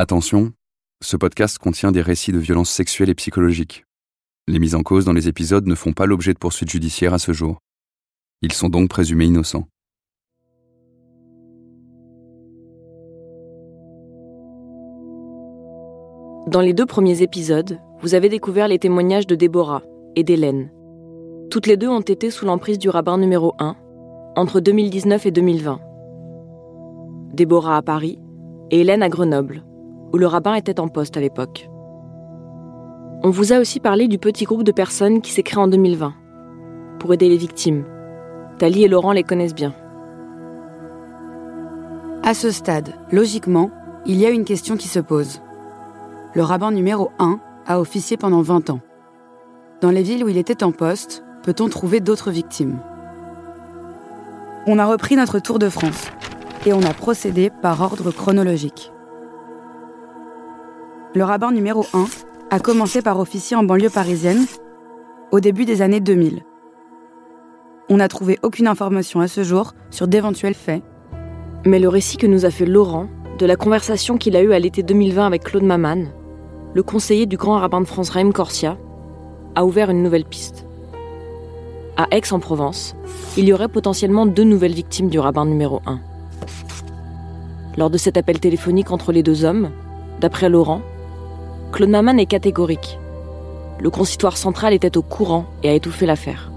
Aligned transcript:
Attention, 0.00 0.52
ce 1.02 1.16
podcast 1.16 1.58
contient 1.58 1.90
des 1.90 2.02
récits 2.02 2.30
de 2.30 2.38
violences 2.38 2.70
sexuelles 2.70 3.10
et 3.10 3.16
psychologiques. 3.16 3.84
Les 4.46 4.60
mises 4.60 4.76
en 4.76 4.84
cause 4.84 5.04
dans 5.04 5.12
les 5.12 5.26
épisodes 5.26 5.66
ne 5.66 5.74
font 5.74 5.92
pas 5.92 6.06
l'objet 6.06 6.32
de 6.32 6.38
poursuites 6.38 6.70
judiciaires 6.70 7.14
à 7.14 7.18
ce 7.18 7.32
jour. 7.32 7.58
Ils 8.40 8.52
sont 8.52 8.68
donc 8.68 8.88
présumés 8.88 9.24
innocents. 9.24 9.66
Dans 16.46 16.60
les 16.60 16.74
deux 16.74 16.86
premiers 16.86 17.22
épisodes, 17.22 17.80
vous 18.00 18.14
avez 18.14 18.28
découvert 18.28 18.68
les 18.68 18.78
témoignages 18.78 19.26
de 19.26 19.34
Déborah 19.34 19.82
et 20.14 20.22
d'Hélène. 20.22 20.70
Toutes 21.50 21.66
les 21.66 21.76
deux 21.76 21.88
ont 21.88 22.02
été 22.02 22.30
sous 22.30 22.46
l'emprise 22.46 22.78
du 22.78 22.88
rabbin 22.88 23.18
numéro 23.18 23.52
1 23.58 23.74
entre 24.36 24.60
2019 24.60 25.26
et 25.26 25.32
2020. 25.32 25.80
Déborah 27.32 27.78
à 27.78 27.82
Paris 27.82 28.20
et 28.70 28.82
Hélène 28.82 29.02
à 29.02 29.08
Grenoble, 29.08 29.64
où 30.12 30.18
le 30.18 30.26
rabbin 30.26 30.54
était 30.54 30.80
en 30.80 30.88
poste 30.88 31.16
à 31.16 31.20
l'époque. 31.20 31.68
On 33.22 33.30
vous 33.30 33.52
a 33.52 33.58
aussi 33.58 33.80
parlé 33.80 34.06
du 34.06 34.18
petit 34.18 34.44
groupe 34.44 34.62
de 34.62 34.72
personnes 34.72 35.20
qui 35.20 35.32
s'est 35.32 35.42
créé 35.42 35.60
en 35.60 35.68
2020 35.68 36.14
pour 37.00 37.12
aider 37.12 37.28
les 37.28 37.36
victimes. 37.36 37.84
Tali 38.58 38.84
et 38.84 38.88
Laurent 38.88 39.12
les 39.12 39.24
connaissent 39.24 39.54
bien. 39.54 39.74
À 42.22 42.34
ce 42.34 42.50
stade, 42.50 42.94
logiquement, 43.10 43.70
il 44.06 44.18
y 44.18 44.26
a 44.26 44.30
une 44.30 44.44
question 44.44 44.76
qui 44.76 44.88
se 44.88 45.00
pose. 45.00 45.40
Le 46.34 46.42
rabbin 46.42 46.70
numéro 46.70 47.10
1 47.18 47.40
a 47.66 47.80
officié 47.80 48.16
pendant 48.16 48.42
20 48.42 48.70
ans. 48.70 48.80
Dans 49.80 49.90
les 49.90 50.02
villes 50.02 50.24
où 50.24 50.28
il 50.28 50.38
était 50.38 50.62
en 50.62 50.72
poste, 50.72 51.24
peut-on 51.42 51.68
trouver 51.68 52.00
d'autres 52.00 52.30
victimes? 52.30 52.78
On 54.66 54.78
a 54.78 54.86
repris 54.86 55.16
notre 55.16 55.38
tour 55.38 55.58
de 55.58 55.68
France 55.68 56.08
et 56.66 56.72
on 56.72 56.82
a 56.82 56.92
procédé 56.92 57.50
par 57.62 57.80
ordre 57.80 58.10
chronologique. 58.10 58.92
Le 61.14 61.24
rabbin 61.24 61.52
numéro 61.52 61.86
1 61.94 62.04
a 62.50 62.60
commencé 62.60 63.00
par 63.00 63.18
officier 63.18 63.56
en 63.56 63.62
banlieue 63.62 63.88
parisienne 63.88 64.44
au 65.32 65.40
début 65.40 65.64
des 65.64 65.80
années 65.80 66.00
2000. 66.00 66.42
On 67.88 67.96
n'a 67.96 68.08
trouvé 68.08 68.38
aucune 68.42 68.68
information 68.68 69.20
à 69.20 69.26
ce 69.28 69.42
jour 69.42 69.72
sur 69.90 70.06
d'éventuels 70.06 70.54
faits. 70.54 70.82
Mais 71.64 71.78
le 71.78 71.88
récit 71.88 72.18
que 72.18 72.26
nous 72.26 72.44
a 72.44 72.50
fait 72.50 72.66
Laurent 72.66 73.08
de 73.38 73.46
la 73.46 73.56
conversation 73.56 74.18
qu'il 74.18 74.36
a 74.36 74.42
eue 74.42 74.52
à 74.52 74.58
l'été 74.58 74.82
2020 74.82 75.26
avec 75.26 75.44
Claude 75.44 75.62
Maman, 75.62 76.04
le 76.74 76.82
conseiller 76.82 77.24
du 77.24 77.38
grand 77.38 77.58
rabbin 77.58 77.80
de 77.80 77.86
France 77.86 78.10
Raïm 78.10 78.34
Corsia, 78.34 78.76
a 79.54 79.64
ouvert 79.64 79.88
une 79.88 80.02
nouvelle 80.02 80.26
piste. 80.26 80.66
À 81.96 82.06
Aix-en-Provence, 82.10 82.96
il 83.38 83.46
y 83.46 83.54
aurait 83.54 83.68
potentiellement 83.68 84.26
deux 84.26 84.44
nouvelles 84.44 84.74
victimes 84.74 85.08
du 85.08 85.18
rabbin 85.18 85.46
numéro 85.46 85.80
1. 85.86 86.00
Lors 87.78 87.88
de 87.88 87.96
cet 87.96 88.18
appel 88.18 88.40
téléphonique 88.40 88.90
entre 88.90 89.10
les 89.10 89.22
deux 89.22 89.46
hommes, 89.46 89.70
d'après 90.20 90.50
Laurent, 90.50 90.82
Claude 91.72 91.90
Maman 91.90 92.16
est 92.18 92.26
catégorique. 92.26 92.98
Le 93.80 93.90
consistoire 93.90 94.36
central 94.36 94.72
était 94.72 94.96
au 94.96 95.02
courant 95.02 95.46
et 95.62 95.68
a 95.68 95.74
étouffé 95.74 96.06
l'affaire. 96.06 96.50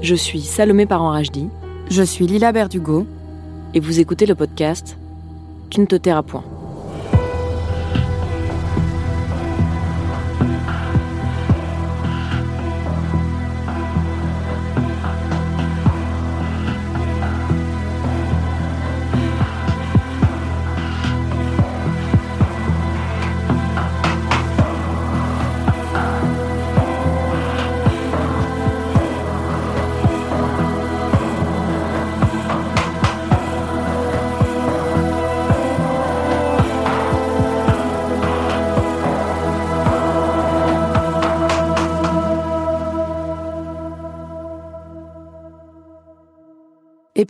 Je 0.00 0.14
suis 0.14 0.40
Salomé 0.40 0.86
Parent-Rajdi 0.86 1.48
Je 1.90 2.02
suis 2.02 2.26
Lila 2.26 2.52
Berdugo. 2.52 3.06
et 3.74 3.80
vous 3.80 4.00
écoutez 4.00 4.26
le 4.26 4.34
podcast 4.34 4.96
Tu 5.70 5.80
ne 5.80 5.86
te 5.86 5.96
tairas 5.96 6.22
point. 6.22 6.44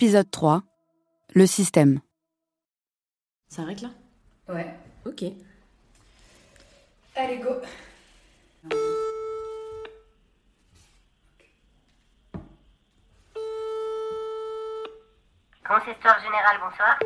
Épisode 0.01 0.31
3. 0.31 0.63
Le 1.35 1.45
système. 1.45 1.99
Ça 3.49 3.63
arrête 3.63 3.83
là? 3.83 3.89
Ouais. 4.49 4.73
Ok. 5.05 5.25
Allez, 7.17 7.39
go. 7.39 7.49
Consistoire 15.67 16.19
général, 16.23 16.61
bonsoir. 16.63 17.01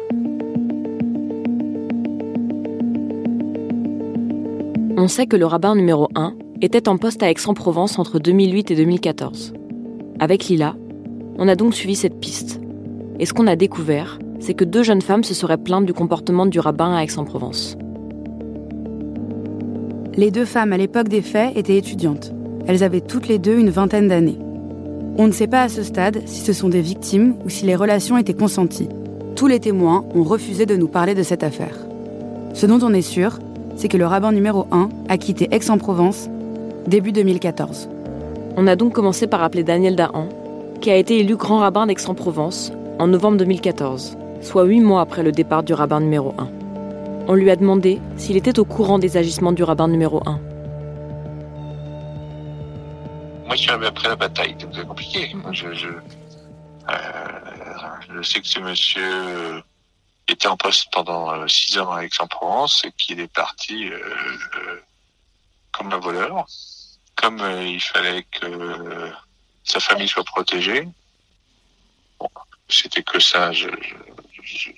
On 4.98 5.08
sait 5.08 5.26
que 5.26 5.36
le 5.36 5.46
rabbin 5.46 5.74
numéro 5.74 6.10
1 6.14 6.36
était 6.60 6.90
en 6.90 6.98
poste 6.98 7.22
à 7.22 7.30
Aix-en-Provence 7.30 7.98
entre 7.98 8.18
2008 8.18 8.70
et 8.70 8.76
2014. 8.76 9.54
Avec 10.20 10.44
Lila, 10.44 10.76
on 11.38 11.48
a 11.48 11.56
donc 11.56 11.74
suivi 11.74 11.96
cette 11.96 12.20
piste. 12.20 12.51
Et 13.22 13.24
ce 13.24 13.32
qu'on 13.32 13.46
a 13.46 13.54
découvert, 13.54 14.18
c'est 14.40 14.52
que 14.52 14.64
deux 14.64 14.82
jeunes 14.82 15.00
femmes 15.00 15.22
se 15.22 15.32
seraient 15.32 15.56
plaintes 15.56 15.86
du 15.86 15.94
comportement 15.94 16.44
du 16.44 16.58
rabbin 16.58 16.92
à 16.92 17.04
Aix-en-Provence. 17.04 17.78
Les 20.16 20.32
deux 20.32 20.44
femmes 20.44 20.72
à 20.72 20.76
l'époque 20.76 21.06
des 21.06 21.22
faits 21.22 21.56
étaient 21.56 21.76
étudiantes. 21.76 22.32
Elles 22.66 22.82
avaient 22.82 23.00
toutes 23.00 23.28
les 23.28 23.38
deux 23.38 23.56
une 23.56 23.70
vingtaine 23.70 24.08
d'années. 24.08 24.40
On 25.18 25.28
ne 25.28 25.32
sait 25.32 25.46
pas 25.46 25.62
à 25.62 25.68
ce 25.68 25.84
stade 25.84 26.22
si 26.26 26.40
ce 26.40 26.52
sont 26.52 26.68
des 26.68 26.80
victimes 26.80 27.36
ou 27.44 27.48
si 27.48 27.64
les 27.64 27.76
relations 27.76 28.18
étaient 28.18 28.34
consenties. 28.34 28.88
Tous 29.36 29.46
les 29.46 29.60
témoins 29.60 30.04
ont 30.16 30.24
refusé 30.24 30.66
de 30.66 30.74
nous 30.74 30.88
parler 30.88 31.14
de 31.14 31.22
cette 31.22 31.44
affaire. 31.44 31.78
Ce 32.54 32.66
dont 32.66 32.80
on 32.82 32.92
est 32.92 33.02
sûr, 33.02 33.38
c'est 33.76 33.86
que 33.86 33.98
le 33.98 34.06
rabbin 34.06 34.32
numéro 34.32 34.66
1 34.72 34.88
a 35.08 35.16
quitté 35.16 35.46
Aix-en-Provence 35.52 36.28
début 36.88 37.12
2014. 37.12 37.88
On 38.56 38.66
a 38.66 38.74
donc 38.74 38.92
commencé 38.94 39.28
par 39.28 39.44
appeler 39.44 39.62
Daniel 39.62 39.94
Dahan, 39.94 40.28
qui 40.80 40.90
a 40.90 40.96
été 40.96 41.20
élu 41.20 41.36
grand 41.36 41.58
rabbin 41.58 41.86
d'Aix-en-Provence 41.86 42.72
en 43.02 43.08
novembre 43.08 43.38
2014, 43.38 44.16
soit 44.42 44.62
huit 44.62 44.78
mois 44.78 45.00
après 45.00 45.24
le 45.24 45.32
départ 45.32 45.64
du 45.64 45.74
rabbin 45.74 45.98
numéro 45.98 46.36
1. 46.38 46.48
On 47.26 47.34
lui 47.34 47.50
a 47.50 47.56
demandé 47.56 48.00
s'il 48.16 48.36
était 48.36 48.60
au 48.60 48.64
courant 48.64 49.00
des 49.00 49.16
agissements 49.16 49.50
du 49.50 49.64
rabbin 49.64 49.88
numéro 49.88 50.22
1. 50.24 50.40
Moi, 53.44 53.56
je 53.56 53.56
suis 53.56 53.70
arrivé 53.72 53.88
après 53.88 54.08
la 54.08 54.14
bataille, 54.14 54.54
donc 54.54 54.70
c'est 54.72 54.86
compliqué. 54.86 55.34
Je, 55.50 55.72
je, 55.72 55.88
euh, 55.88 56.92
je 58.14 58.22
sais 58.22 58.40
que 58.40 58.46
ce 58.46 58.60
monsieur 58.60 59.02
euh, 59.02 59.60
était 60.28 60.46
en 60.46 60.56
poste 60.56 60.86
pendant 60.92 61.32
euh, 61.32 61.48
six 61.48 61.76
ans 61.80 61.90
à 61.90 62.04
Aix-en-Provence 62.04 62.84
et 62.84 62.92
qu'il 62.92 63.18
est 63.18 63.34
parti 63.34 63.90
euh, 63.90 63.98
euh, 63.98 64.80
comme 65.72 65.92
un 65.92 65.98
voleur. 65.98 66.46
Comme 67.16 67.42
il 67.66 67.80
fallait 67.80 68.22
que 68.30 69.10
sa 69.64 69.80
famille 69.80 70.06
soit 70.06 70.22
protégée. 70.22 70.88
C'était 72.68 73.02
que 73.02 73.18
ça, 73.20 73.52
je, 73.52 73.68
je- 74.42 74.70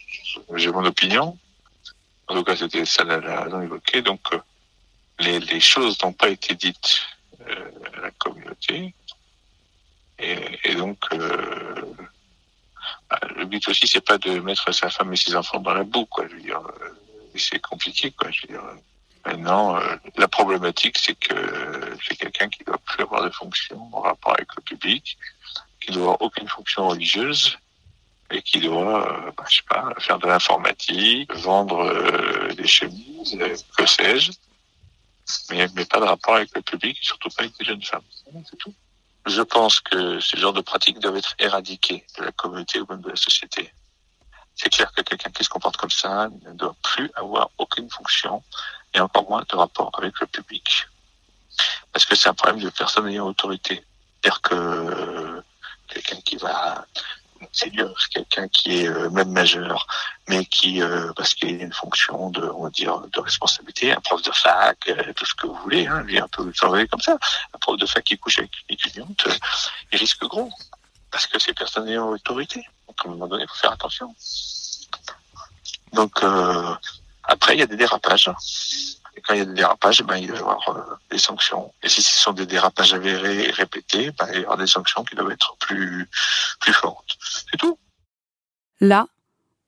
j'ai 0.57 0.71
mon 0.71 0.85
opinion. 0.85 1.39
En 2.27 2.35
tout 2.35 2.45
cas, 2.45 2.57
c'était 2.57 2.85
ça 2.85 3.05
la, 3.05 3.19
la 3.21 3.43
raison 3.43 3.61
évoquée. 3.63 4.03
Donc, 4.03 4.21
euh, 4.33 4.39
les, 5.19 5.39
les 5.39 5.61
choses 5.61 5.97
n'ont 6.03 6.13
pas 6.13 6.29
été 6.29 6.55
dites 6.55 7.01
euh, 7.49 7.71
à 7.97 8.01
la 8.01 8.11
communauté. 8.13 8.95
Et, 10.19 10.59
et 10.65 10.75
donc, 10.75 10.99
euh, 11.13 11.95
bah, 13.11 13.21
le 13.37 13.45
but 13.45 13.67
aussi, 13.69 13.87
c'est 13.87 14.01
pas 14.01 14.19
de 14.19 14.41
mettre 14.41 14.73
sa 14.73 14.91
femme 14.91 15.13
et 15.13 15.17
ses 15.17 15.37
enfants 15.37 15.61
dans 15.61 15.75
la 15.75 15.85
boue, 15.85 16.07
quoi. 16.07 16.27
Je 16.29 16.35
veux 16.35 16.41
dire, 16.43 16.61
euh, 16.61 16.89
c'est 17.37 17.61
compliqué, 17.61 18.11
quoi. 18.13 18.31
Je 18.31 18.43
veux 18.43 18.55
dire, 18.55 18.63
maintenant, 19.27 19.77
euh, 19.77 19.97
la 20.17 20.29
problématique, 20.29 20.99
c'est 20.99 21.15
que 21.19 21.97
c'est 22.07 22.17
quelqu'un 22.17 22.49
qui 22.49 22.65
doit 22.65 22.79
plus 22.79 23.03
avoir 23.03 23.25
de 23.25 23.31
fonction 23.31 23.89
en 23.93 24.01
rapport 24.01 24.33
avec 24.35 24.49
le 24.57 24.63
public, 24.63 25.19
qui 25.81 25.93
doit 25.93 26.03
avoir 26.05 26.23
aucune 26.23 26.49
fonction 26.49 26.89
religieuse, 26.89 27.59
et 28.35 28.43
qui 28.43 28.61
doit, 28.61 29.09
euh, 29.09 29.31
bah, 29.37 29.45
je 29.49 29.57
sais 29.57 29.63
pas, 29.69 29.93
faire 29.99 30.19
de 30.19 30.27
l'informatique, 30.27 31.33
vendre 31.35 31.81
euh, 31.85 32.53
des 32.55 32.67
chemises, 32.67 33.37
euh, 33.41 33.57
que 33.77 33.87
sais-je, 33.87 34.33
mais, 35.51 35.67
mais 35.75 35.85
pas 35.85 36.01
de 36.01 36.05
rapport 36.05 36.35
avec 36.35 36.55
le 36.55 36.63
public, 36.63 36.99
surtout 37.01 37.29
pas 37.31 37.45
avec 37.45 37.55
les 37.61 37.67
jeunes 37.67 37.83
femmes. 37.83 38.03
C'est 38.51 38.57
tout. 38.57 38.75
Je 39.27 39.41
pense 39.41 39.81
que 39.81 40.21
ce 40.21 40.37
genre 40.37 40.53
de 40.53 40.61
pratiques 40.61 40.99
doivent 40.99 41.17
être 41.17 41.35
éradiquées 41.39 42.05
de 42.19 42.25
la 42.25 42.33
communauté 42.33 42.81
ou 42.81 42.87
même 42.91 43.01
de 43.01 43.11
la 43.11 43.17
société. 43.17 43.73
C'est 44.57 44.69
clair 44.69 44.93
que 44.93 45.03
quelqu'un 45.03 45.31
qui 45.31 45.45
se 45.45 45.49
comporte 45.49 45.77
comme 45.77 45.91
ça 45.91 46.29
ne 46.45 46.53
doit 46.53 46.77
plus 46.83 47.11
avoir 47.15 47.51
aucune 47.59 47.89
fonction 47.89 48.43
et 48.93 49.01
encore 49.01 49.29
moins 49.29 49.45
de 49.49 49.57
rapport 49.57 49.91
avec 49.97 50.19
le 50.21 50.27
public. 50.27 50.87
Parce 51.93 52.05
que 52.05 52.15
c'est 52.15 52.29
un 52.29 52.35
problème 52.35 52.61
de 52.61 52.71
personne 52.71 53.09
ayant 53.09 53.27
autorité. 53.27 53.85
C'est-à-dire 54.23 54.43
que 54.43 55.43
quelqu'un 55.89 56.21
qui 56.21 56.37
va 56.37 56.87
séduire 57.53 57.93
quelqu'un 58.13 58.49
qui 58.49 58.81
est 58.81 58.89
euh, 58.89 59.11
même 59.11 59.31
majeur, 59.31 59.87
mais 60.29 60.45
qui, 60.45 60.83
euh, 60.83 61.13
parce 61.17 61.35
qu'il 61.35 61.61
a 61.61 61.65
une 61.65 61.73
fonction 61.73 62.31
de, 62.31 62.43
on 62.43 62.65
va 62.65 62.71
dire, 62.71 63.01
de 63.13 63.21
responsabilité, 63.21 63.93
un 63.93 64.01
prof 64.01 64.23
de 64.23 64.33
fac, 64.33 64.79
euh, 64.89 65.13
tout 65.15 65.27
ce 65.27 65.35
que 65.35 65.47
vous 65.47 65.57
voulez, 65.57 65.87
hein, 65.87 66.03
lui 66.03 66.19
un 66.19 66.29
peu 66.29 66.51
comme 66.91 67.01
ça, 67.01 67.19
un 67.55 67.59
prof 67.59 67.79
de 67.79 67.87
fac 67.87 68.05
qui 68.05 68.19
couche 68.19 68.39
avec 68.39 68.51
une 68.69 68.75
étudiante, 68.75 69.27
il 69.93 69.99
risque 69.99 70.25
gros, 70.25 70.51
parce 71.11 71.27
que 71.27 71.39
c'est 71.39 71.55
personne 71.55 71.89
ayant 71.89 72.09
autorité. 72.09 72.65
Donc 72.87 72.97
à 73.05 73.09
un 73.09 73.13
moment 73.13 73.27
donné, 73.27 73.45
il 73.45 73.49
faut 73.49 73.57
faire 73.57 73.73
attention. 73.73 74.15
Donc 75.93 76.23
après, 77.25 77.55
il 77.55 77.61
y 77.61 77.63
a 77.63 77.67
des 77.67 77.77
dérapages. 77.77 78.31
Et 79.17 79.21
quand 79.21 79.35
il 79.35 79.39
y 79.39 79.43
a 79.43 79.45
des 79.45 79.55
dérapages, 79.55 80.03
ben, 80.03 80.17
il 80.17 80.31
va 80.31 80.37
y 80.37 80.41
avoir 80.41 80.99
des 81.11 81.19
sanctions. 81.19 81.73
Et 81.83 81.89
si 81.89 82.03
ce 82.03 82.21
sont 82.21 82.33
des 82.33 82.47
dérapages 82.47 82.95
avérés 82.95 83.49
et 83.49 83.51
répétés, 83.53 84.11
ben, 84.11 84.27
il 84.29 84.33
va 84.33 84.39
y 84.39 84.43
avoir 84.43 84.59
des 84.59 84.67
sanctions 84.67 85.05
qui 85.05 85.15
doivent 85.15 85.31
être 85.31 85.57
plus, 85.59 86.09
plus 86.61 86.73
fortes. 86.73 86.94
Là, 88.85 89.07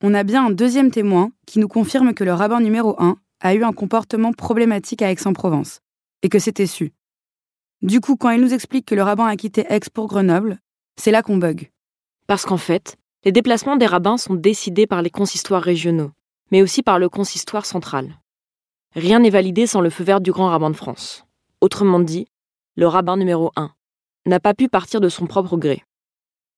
on 0.03 0.13
a 0.13 0.21
bien 0.21 0.45
un 0.45 0.51
deuxième 0.51 0.91
témoin 0.91 1.31
qui 1.47 1.57
nous 1.57 1.67
confirme 1.67 2.13
que 2.13 2.23
le 2.23 2.35
rabbin 2.35 2.59
numéro 2.59 2.95
1 3.01 3.17
a 3.39 3.55
eu 3.55 3.63
un 3.63 3.73
comportement 3.73 4.31
problématique 4.31 5.01
à 5.01 5.09
Aix-en-Provence 5.09 5.79
et 6.21 6.29
que 6.29 6.37
c'était 6.37 6.67
su. 6.67 6.93
Du 7.81 7.99
coup, 7.99 8.15
quand 8.15 8.29
il 8.29 8.39
nous 8.39 8.53
explique 8.53 8.85
que 8.85 8.93
le 8.93 9.01
rabbin 9.01 9.25
a 9.25 9.35
quitté 9.35 9.65
Aix 9.69 9.79
pour 9.91 10.05
Grenoble, 10.05 10.59
c'est 10.97 11.09
là 11.09 11.23
qu'on 11.23 11.37
bug. 11.37 11.71
Parce 12.27 12.45
qu'en 12.45 12.57
fait, 12.57 12.95
les 13.25 13.31
déplacements 13.31 13.75
des 13.75 13.87
rabbins 13.87 14.17
sont 14.17 14.35
décidés 14.35 14.85
par 14.85 15.01
les 15.01 15.09
consistoires 15.09 15.63
régionaux, 15.63 16.11
mais 16.51 16.61
aussi 16.61 16.83
par 16.83 16.99
le 16.99 17.09
consistoire 17.09 17.65
central. 17.65 18.19
Rien 18.93 19.17
n'est 19.17 19.31
validé 19.31 19.65
sans 19.65 19.81
le 19.81 19.89
feu 19.89 20.03
vert 20.03 20.21
du 20.21 20.31
grand 20.31 20.49
rabbin 20.49 20.69
de 20.69 20.75
France. 20.75 21.25
Autrement 21.59 21.99
dit, 21.99 22.27
le 22.75 22.85
rabbin 22.85 23.17
numéro 23.17 23.51
1 23.55 23.71
n'a 24.27 24.39
pas 24.39 24.53
pu 24.53 24.69
partir 24.69 25.01
de 25.01 25.09
son 25.09 25.25
propre 25.25 25.57
gré. 25.57 25.83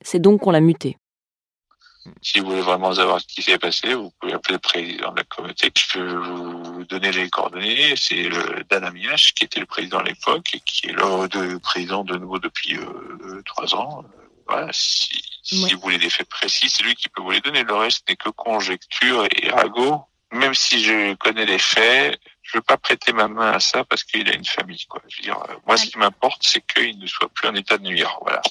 C'est 0.02 0.20
donc 0.20 0.42
qu'on 0.42 0.52
l'a 0.52 0.60
muté. 0.60 0.98
Si 2.22 2.40
vous 2.40 2.48
voulez 2.48 2.62
vraiment 2.62 2.94
savoir 2.94 3.20
ce 3.22 3.28
qui 3.28 3.42
s'est 3.42 3.58
passé, 3.58 3.94
vous 3.94 4.12
pouvez 4.20 4.34
appeler 4.34 4.54
le 4.54 4.60
président 4.60 5.12
de 5.12 5.18
la 5.18 5.24
communauté. 5.24 5.72
Je 5.76 5.94
peux 5.94 6.16
vous 6.16 6.86
donner 6.86 7.12
les 7.12 7.30
coordonnées. 7.30 7.96
C'est 7.96 8.24
le 8.24 8.64
Dan 8.70 8.84
Amiach, 8.84 9.34
qui 9.36 9.46
était 9.46 9.60
le 9.60 9.66
président 9.66 10.00
à 10.00 10.04
l'époque 10.04 10.50
et 10.54 10.60
qui 10.62 10.88
est 10.88 10.92
le 10.94 11.28
de- 11.28 11.58
président 11.60 12.04
de 12.04 12.18
nouveau 12.18 12.40
depuis 12.40 12.76
euh, 12.78 13.42
trois 13.46 13.74
ans. 13.76 14.04
Euh, 14.04 14.08
Voilà, 14.48 14.70
si, 14.74 15.22
si 15.44 15.74
vous 15.74 15.80
voulez 15.82 16.00
des 16.00 16.10
faits 16.10 16.28
précis, 16.28 16.70
c'est 16.70 16.84
lui 16.84 16.96
qui 16.96 17.08
peut 17.10 17.22
vous 17.22 17.32
les 17.32 17.42
donner. 17.42 17.64
Le 17.64 17.76
reste 17.76 18.10
n'est 18.10 18.16
que 18.16 18.30
conjecture 18.30 19.26
et 19.36 19.50
ragot. 19.52 20.04
Même 20.32 20.54
si 20.54 20.84
je 20.84 21.14
connais 21.16 21.46
les 21.46 21.58
faits, 21.60 22.20
je 22.44 22.58
veux 22.58 22.62
pas 22.62 22.78
prêter 22.78 23.14
ma 23.14 23.28
main 23.28 23.52
à 23.52 23.60
ça 23.60 23.84
parce 23.84 24.04
qu'il 24.04 24.28
a 24.30 24.34
une 24.34 24.46
famille. 24.46 24.86
Quoi. 24.88 25.02
Je 25.08 25.18
veux 25.18 25.24
dire, 25.24 25.40
euh, 25.50 25.54
moi, 25.68 25.76
ce 25.78 25.86
qui 25.88 25.98
m'importe, 26.00 26.42
c'est 26.44 26.62
qu'il 26.66 26.98
ne 27.00 27.08
soit 27.08 27.30
plus 27.30 27.48
en 27.48 27.56
état 27.56 27.78
de 27.78 27.84
nuire. 27.84 28.18
Voilà. 28.22 28.42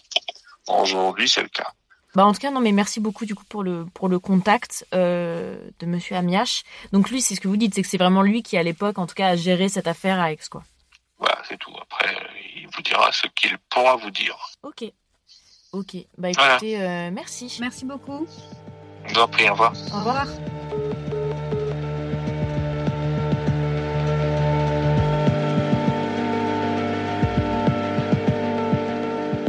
Aujourd'hui, 0.68 1.28
c'est 1.28 1.42
le 1.42 1.48
cas. 1.48 1.72
Bah 2.14 2.24
en 2.24 2.32
tout 2.32 2.40
cas 2.40 2.50
non 2.50 2.60
mais 2.60 2.72
merci 2.72 3.00
beaucoup 3.00 3.26
du 3.26 3.34
coup 3.34 3.44
pour 3.48 3.62
le 3.62 3.84
pour 3.94 4.08
le 4.08 4.18
contact 4.18 4.86
euh, 4.94 5.56
de 5.78 5.86
Monsieur 5.86 6.16
Amiach. 6.16 6.62
Donc 6.92 7.10
lui 7.10 7.20
c'est 7.20 7.34
ce 7.34 7.40
que 7.40 7.48
vous 7.48 7.56
dites 7.56 7.74
c'est 7.74 7.82
que 7.82 7.88
c'est 7.88 7.98
vraiment 7.98 8.22
lui 8.22 8.42
qui 8.42 8.56
à 8.56 8.62
l'époque 8.62 8.98
en 8.98 9.06
tout 9.06 9.14
cas 9.14 9.28
a 9.28 9.36
géré 9.36 9.68
cette 9.68 9.86
affaire 9.86 10.18
à 10.18 10.32
Aix 10.32 10.38
quoi. 10.50 10.62
Voilà, 11.18 11.36
c'est 11.48 11.58
tout. 11.58 11.72
Après, 11.82 12.14
il 12.56 12.68
vous 12.74 12.82
dira 12.82 13.10
ce 13.12 13.26
qu'il 13.34 13.56
pourra 13.70 13.96
vous 13.96 14.10
dire. 14.10 14.36
Ok 14.62 14.84
ok 15.72 15.96
bah 16.16 16.28
Voilà. 16.34 16.54
écoutez 16.56 16.80
euh, 16.80 17.10
merci. 17.12 17.56
Merci 17.60 17.84
beaucoup. 17.84 18.26
Je 19.06 19.14
vous 19.14 19.20
en 19.20 19.28
prie, 19.28 19.48
au 19.48 19.52
revoir. 19.52 19.72
Au 19.92 19.98
revoir. 19.98 20.26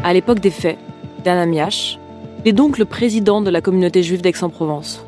À 0.03 0.13
l'époque 0.13 0.39
des 0.39 0.51
faits, 0.51 0.77
Dan 1.23 1.37
Amiach 2.39 2.47
est 2.47 2.53
donc 2.53 2.77
le 2.77 2.85
président 2.85 3.41
de 3.41 3.49
la 3.49 3.61
communauté 3.61 4.03
juive 4.03 4.21
d'Aix-en-Provence. 4.21 5.05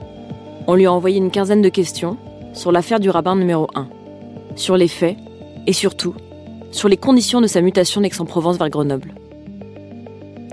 On 0.68 0.76
lui 0.76 0.86
a 0.86 0.92
envoyé 0.92 1.18
une 1.18 1.32
quinzaine 1.32 1.62
de 1.62 1.70
questions 1.70 2.18
sur 2.54 2.72
l'affaire 2.72 3.00
du 3.00 3.10
rabbin 3.10 3.36
numéro 3.36 3.68
1, 3.76 3.88
sur 4.56 4.78
les 4.78 4.88
faits 4.88 5.18
et 5.68 5.74
surtout 5.74 6.14
sur 6.72 6.90
les 6.90 6.98
conditions 6.98 7.42
de 7.42 7.48
sa 7.48 7.62
mutation 7.62 8.02
d'Aix-en-Provence 8.02 8.58
vers 8.58 8.70
Grenoble. 8.70 9.14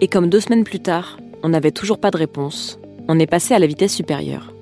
Et 0.01 0.09
comme 0.09 0.29
deux 0.29 0.41
semaines 0.41 0.65
plus 0.65 0.81
tard, 0.81 1.19
on 1.43 1.49
n'avait 1.49 1.73
toujours 1.73 1.99
pas 1.99 2.11
de 2.11 2.17
réponse, 2.17 2.79
on 3.09 3.19
est 3.19 3.27
passé 3.27 3.55
à 3.55 3.59
la 3.59 3.67
vitesse 3.67 3.95
supérieure. 3.95 4.53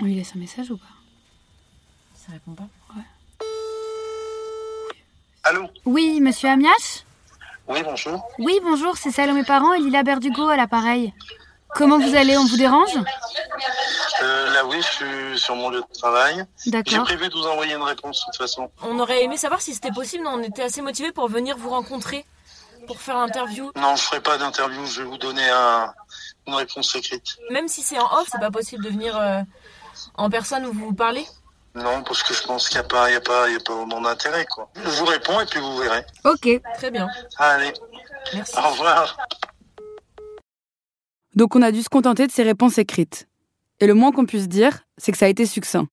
On 0.00 0.06
lui 0.06 0.16
laisse 0.16 0.32
un 0.36 0.40
message 0.40 0.70
ou 0.70 0.76
pas? 0.76 1.03
Ça 2.26 2.32
répond 2.32 2.52
pas. 2.54 2.64
Allô? 5.44 5.68
Oui, 5.84 6.20
monsieur 6.20 6.48
Amiach 6.48 7.04
Oui, 7.68 7.82
bonjour. 7.84 8.26
Oui, 8.38 8.58
bonjour, 8.62 8.96
c'est 8.96 9.10
Salomé 9.10 9.44
Parent 9.44 9.74
et 9.74 9.78
Lila 9.80 10.02
Berdugo 10.02 10.48
à 10.48 10.56
l'appareil. 10.56 11.12
Comment 11.74 11.98
vous 11.98 12.14
allez? 12.14 12.36
On 12.38 12.46
vous 12.46 12.56
dérange? 12.56 12.96
Euh, 14.22 14.50
là, 14.52 14.64
oui, 14.64 14.76
je 14.80 14.86
suis 14.86 15.38
sur 15.38 15.56
mon 15.56 15.68
lieu 15.70 15.80
de 15.82 15.98
travail. 15.98 16.46
J'ai 16.64 16.70
D'accord. 16.70 17.04
prévu 17.04 17.28
de 17.28 17.34
vous 17.34 17.46
envoyer 17.46 17.74
une 17.74 17.82
réponse 17.82 18.20
de 18.20 18.24
toute 18.26 18.36
façon. 18.36 18.70
On 18.82 18.98
aurait 19.00 19.22
aimé 19.24 19.36
savoir 19.36 19.60
si 19.60 19.74
c'était 19.74 19.90
possible, 19.90 20.24
on 20.26 20.42
était 20.42 20.62
assez 20.62 20.80
motivés 20.82 21.10
pour 21.12 21.28
venir 21.28 21.56
vous 21.58 21.70
rencontrer, 21.70 22.24
pour 22.86 23.00
faire 23.00 23.16
l'interview. 23.18 23.70
Non, 23.76 23.96
je 23.96 24.02
ferai 24.02 24.20
pas 24.20 24.38
d'interview, 24.38 24.86
je 24.86 25.02
vais 25.02 25.08
vous 25.08 25.18
donner 25.18 25.46
un- 25.50 25.92
une 26.46 26.54
réponse 26.54 26.94
écrite. 26.94 27.36
Même 27.50 27.66
si 27.68 27.82
c'est 27.82 27.98
en 27.98 28.06
off, 28.20 28.28
c'est 28.30 28.40
pas 28.40 28.52
possible 28.52 28.84
de 28.84 28.90
venir 28.90 29.16
euh, 29.18 29.40
en 30.16 30.30
personne 30.30 30.64
où 30.66 30.72
vous 30.72 30.86
vous 30.86 30.94
parlez 30.94 31.26
Non, 31.74 32.02
parce 32.06 32.22
que 32.22 32.32
je 32.34 32.42
pense 32.46 32.68
qu'il 32.68 32.78
n'y 32.78 32.84
a 32.84 32.88
pas, 32.88 33.10
il 33.10 33.14
y 33.14 33.16
a 33.16 33.20
pas, 33.20 33.48
il 33.48 33.54
y 33.54 33.56
a 33.56 33.60
pas 33.60 33.74
vraiment 33.74 34.00
d'intérêt, 34.00 34.46
quoi. 34.46 34.70
Je 34.76 34.88
vous 34.90 35.06
réponds 35.06 35.40
et 35.40 35.46
puis 35.46 35.60
vous 35.60 35.76
verrez. 35.78 36.04
Ok. 36.24 36.60
Très 36.74 36.90
bien, 36.90 37.08
Allez, 37.38 37.72
merci. 38.32 38.54
au 38.58 38.70
revoir. 38.70 39.16
Donc 41.34 41.56
on 41.56 41.62
a 41.62 41.72
dû 41.72 41.82
se 41.82 41.88
contenter 41.88 42.26
de 42.28 42.32
ces 42.32 42.44
réponses 42.44 42.78
écrites. 42.78 43.26
Et 43.80 43.88
le 43.88 43.94
moins 43.94 44.12
qu'on 44.12 44.24
puisse 44.24 44.48
dire, 44.48 44.84
c'est 44.98 45.10
que 45.10 45.18
ça 45.18 45.26
a 45.26 45.28
été 45.28 45.46
succinct. 45.46 45.86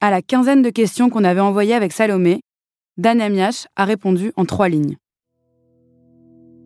À 0.00 0.10
la 0.10 0.22
quinzaine 0.22 0.62
de 0.62 0.70
questions 0.70 1.08
qu'on 1.08 1.22
avait 1.22 1.40
envoyées 1.40 1.74
avec 1.74 1.92
Salomé, 1.92 2.40
Dan 2.96 3.20
Amiach 3.20 3.68
a 3.76 3.84
répondu 3.84 4.32
en 4.36 4.44
trois 4.44 4.68
lignes. 4.68 4.96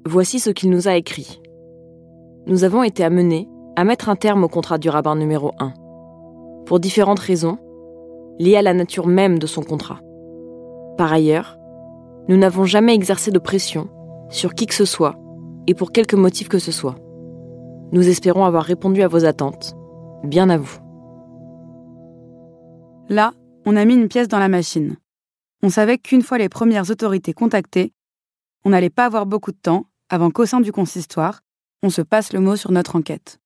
Voici 0.06 0.40
ce 0.40 0.48
qu'il 0.48 0.70
nous 0.70 0.88
a 0.88 0.94
écrit. 0.94 1.42
Nous 2.46 2.64
avons 2.64 2.82
été 2.82 3.04
amenés 3.04 3.48
à 3.76 3.84
mettre 3.84 4.08
un 4.08 4.16
terme 4.16 4.44
au 4.44 4.48
contrat 4.48 4.78
du 4.78 4.88
rabbin 4.88 5.14
numéro 5.14 5.52
1. 5.58 5.74
Pour 6.64 6.80
différentes 6.80 7.20
raisons, 7.20 7.58
liées 8.40 8.56
à 8.56 8.62
la 8.62 8.72
nature 8.72 9.06
même 9.06 9.38
de 9.38 9.46
son 9.46 9.62
contrat. 9.62 10.00
Par 10.96 11.12
ailleurs, 11.12 11.58
nous 12.26 12.38
n'avons 12.38 12.64
jamais 12.64 12.94
exercé 12.94 13.30
de 13.30 13.38
pression 13.38 13.88
sur 14.30 14.54
qui 14.54 14.64
que 14.66 14.74
ce 14.74 14.86
soit 14.86 15.16
et 15.66 15.74
pour 15.74 15.92
quelque 15.92 16.16
motif 16.16 16.48
que 16.48 16.58
ce 16.58 16.72
soit. 16.72 16.96
Nous 17.92 18.08
espérons 18.08 18.44
avoir 18.44 18.64
répondu 18.64 19.02
à 19.02 19.08
vos 19.08 19.26
attentes. 19.26 19.76
Bien 20.24 20.48
à 20.48 20.56
vous. 20.56 20.78
Là, 23.10 23.32
on 23.66 23.76
a 23.76 23.84
mis 23.84 23.94
une 23.94 24.08
pièce 24.08 24.28
dans 24.28 24.38
la 24.38 24.48
machine. 24.48 24.96
On 25.62 25.68
savait 25.68 25.98
qu'une 25.98 26.22
fois 26.22 26.38
les 26.38 26.48
premières 26.48 26.90
autorités 26.90 27.34
contactées, 27.34 27.92
on 28.64 28.70
n'allait 28.70 28.88
pas 28.88 29.04
avoir 29.04 29.26
beaucoup 29.26 29.52
de 29.52 29.58
temps 29.60 29.84
avant 30.08 30.30
qu'au 30.30 30.46
sein 30.46 30.60
du 30.60 30.72
consistoire, 30.72 31.42
on 31.82 31.90
se 31.90 32.00
passe 32.00 32.32
le 32.32 32.40
mot 32.40 32.56
sur 32.56 32.72
notre 32.72 32.96
enquête. 32.96 33.38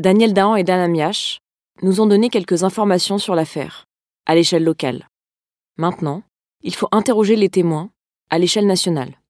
Daniel 0.00 0.32
Dahan 0.32 0.56
et 0.56 0.64
Dan 0.64 0.80
Amiach 0.80 1.43
nous 1.82 2.00
ont 2.00 2.06
donné 2.06 2.28
quelques 2.28 2.62
informations 2.62 3.18
sur 3.18 3.34
l'affaire, 3.34 3.86
à 4.26 4.34
l'échelle 4.34 4.64
locale. 4.64 5.08
Maintenant, 5.76 6.22
il 6.62 6.74
faut 6.74 6.88
interroger 6.92 7.36
les 7.36 7.48
témoins 7.48 7.90
à 8.30 8.38
l'échelle 8.38 8.66
nationale. 8.66 9.20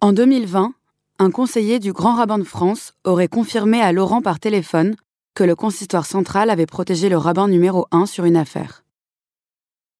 En 0.00 0.12
2020, 0.12 0.74
un 1.18 1.30
conseiller 1.30 1.78
du 1.78 1.92
Grand 1.92 2.14
Rabbin 2.14 2.38
de 2.38 2.44
France 2.44 2.92
aurait 3.04 3.28
confirmé 3.28 3.80
à 3.80 3.92
Laurent 3.92 4.22
par 4.22 4.38
téléphone 4.38 4.96
que 5.34 5.44
le 5.44 5.56
consistoire 5.56 6.06
central 6.06 6.50
avait 6.50 6.66
protégé 6.66 7.08
le 7.08 7.16
rabbin 7.16 7.48
numéro 7.48 7.86
1 7.90 8.06
sur 8.06 8.24
une 8.24 8.36
affaire. 8.36 8.84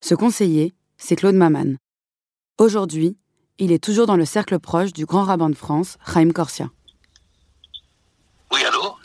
Ce 0.01 0.15
conseiller, 0.15 0.75
c'est 0.97 1.17
Claude 1.17 1.35
Maman. 1.35 1.75
Aujourd'hui, 2.59 3.17
il 3.59 3.73
est 3.73 3.83
toujours 3.83 4.07
dans 4.07 4.17
le 4.17 4.25
cercle 4.25 4.59
proche 4.59 4.93
du 4.93 5.07
Grand 5.07 5.25
Rabbin 5.25 5.51
de 5.51 5.57
France, 5.57 5.97
Chaim 6.07 6.31
Corsia. 6.31 6.71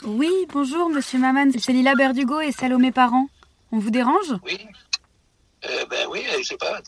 Oui, 0.04 0.30
bonjour, 0.52 0.88
monsieur 0.90 1.18
Maman, 1.18 1.50
c'est 1.58 1.72
Lila 1.72 1.94
Berdugo 1.94 2.40
et 2.40 2.52
Salomé 2.52 2.92
Parent. 2.92 3.26
On 3.72 3.78
vous 3.78 3.90
dérange? 3.90 4.32
Oui. 4.44 4.58
Euh, 5.66 5.86
ben 5.86 6.06
oui, 6.10 6.22
je 6.38 6.42
sais 6.42 6.56
pas. 6.56 6.80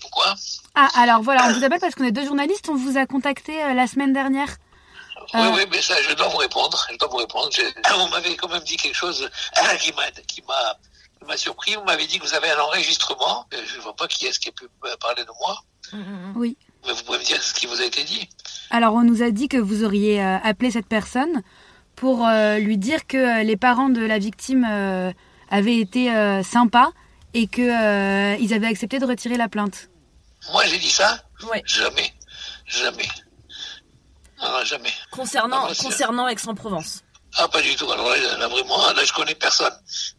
Pourquoi? 0.00 0.34
Ah, 0.74 0.88
alors 0.96 1.20
voilà, 1.22 1.48
on 1.48 1.52
vous 1.58 1.64
appelle 1.64 1.80
parce 1.80 1.94
qu'on 1.96 2.04
est 2.04 2.12
deux 2.12 2.24
journalistes. 2.24 2.68
On 2.68 2.76
vous 2.76 2.96
a 2.96 3.06
contacté 3.06 3.62
euh, 3.64 3.74
la 3.74 3.86
semaine 3.88 4.12
dernière. 4.12 4.48
Oui, 5.34 5.40
Euh, 5.40 5.50
oui, 5.56 5.62
mais 5.70 5.82
ça, 5.82 5.94
je 6.08 6.14
dois 6.14 6.28
vous 6.28 6.36
répondre. 6.36 6.86
Je 6.92 6.96
dois 6.96 7.08
vous 7.08 7.16
répondre. 7.16 7.48
Je- 7.52 7.62
Vous 7.98 8.08
m'avez 8.10 8.36
quand 8.36 8.48
même 8.48 8.62
dit 8.62 8.76
quelque 8.76 8.94
chose 8.96 9.28
qui 9.80 9.92
m'a 9.92 10.10
qui 10.26 10.42
m'a 10.46 10.74
qui 11.18 11.24
m'a 11.26 11.36
surpris. 11.36 11.74
Vous 11.74 11.82
m'avez 11.84 12.06
dit 12.06 12.18
que 12.20 12.26
vous 12.26 12.34
avez 12.34 12.50
un 12.50 12.60
enregistrement. 12.60 13.46
Je 13.52 13.76
ne 13.76 13.82
vois 13.82 13.96
pas 13.96 14.06
qui 14.06 14.26
est-ce 14.26 14.38
qui 14.38 14.48
a 14.50 14.52
pu 14.52 14.66
parler 15.00 15.24
de 15.24 15.32
moi. 15.40 15.58
Oui. 16.36 16.56
Mais 16.86 16.92
vous 16.92 17.02
pouvez 17.02 17.18
me 17.18 17.24
dire 17.24 17.42
ce 17.42 17.52
qui 17.52 17.66
vous 17.66 17.80
a 17.80 17.84
été 17.84 18.04
dit. 18.04 18.28
Alors, 18.70 18.94
on 18.94 19.02
nous 19.02 19.22
a 19.22 19.30
dit 19.32 19.48
que 19.48 19.56
vous 19.56 19.82
auriez 19.84 20.22
appelé 20.22 20.70
cette 20.70 20.86
personne 20.86 21.42
pour 21.98 22.26
euh, 22.26 22.58
lui 22.58 22.78
dire 22.78 23.06
que 23.08 23.16
euh, 23.16 23.42
les 23.42 23.56
parents 23.56 23.88
de 23.88 24.00
la 24.00 24.18
victime 24.18 24.64
euh, 24.70 25.12
avaient 25.50 25.78
été 25.78 26.14
euh, 26.14 26.44
sympas 26.44 26.90
et 27.34 27.48
que 27.48 27.60
euh, 27.60 28.36
ils 28.40 28.54
avaient 28.54 28.68
accepté 28.68 29.00
de 29.00 29.04
retirer 29.04 29.36
la 29.36 29.48
plainte. 29.48 29.90
Moi, 30.52 30.64
j'ai 30.66 30.78
dit 30.78 30.90
ça 30.90 31.20
Oui. 31.52 31.58
Jamais. 31.64 32.12
Jamais. 32.66 33.08
Non, 34.40 34.64
jamais. 34.64 34.92
Concernant, 35.10 35.64
Ah, 35.64 35.68
bah, 35.70 35.74
concernant 35.82 36.28
Aix-en-Provence. 36.28 37.02
Ah, 37.36 37.48
pas 37.48 37.60
du 37.62 37.74
tout. 37.74 37.90
Alors 37.90 38.08
là, 38.08 38.38
là, 38.38 38.46
vraiment, 38.48 38.78
là, 38.92 39.04
je 39.04 39.12
connais 39.12 39.34
personne. 39.34 39.72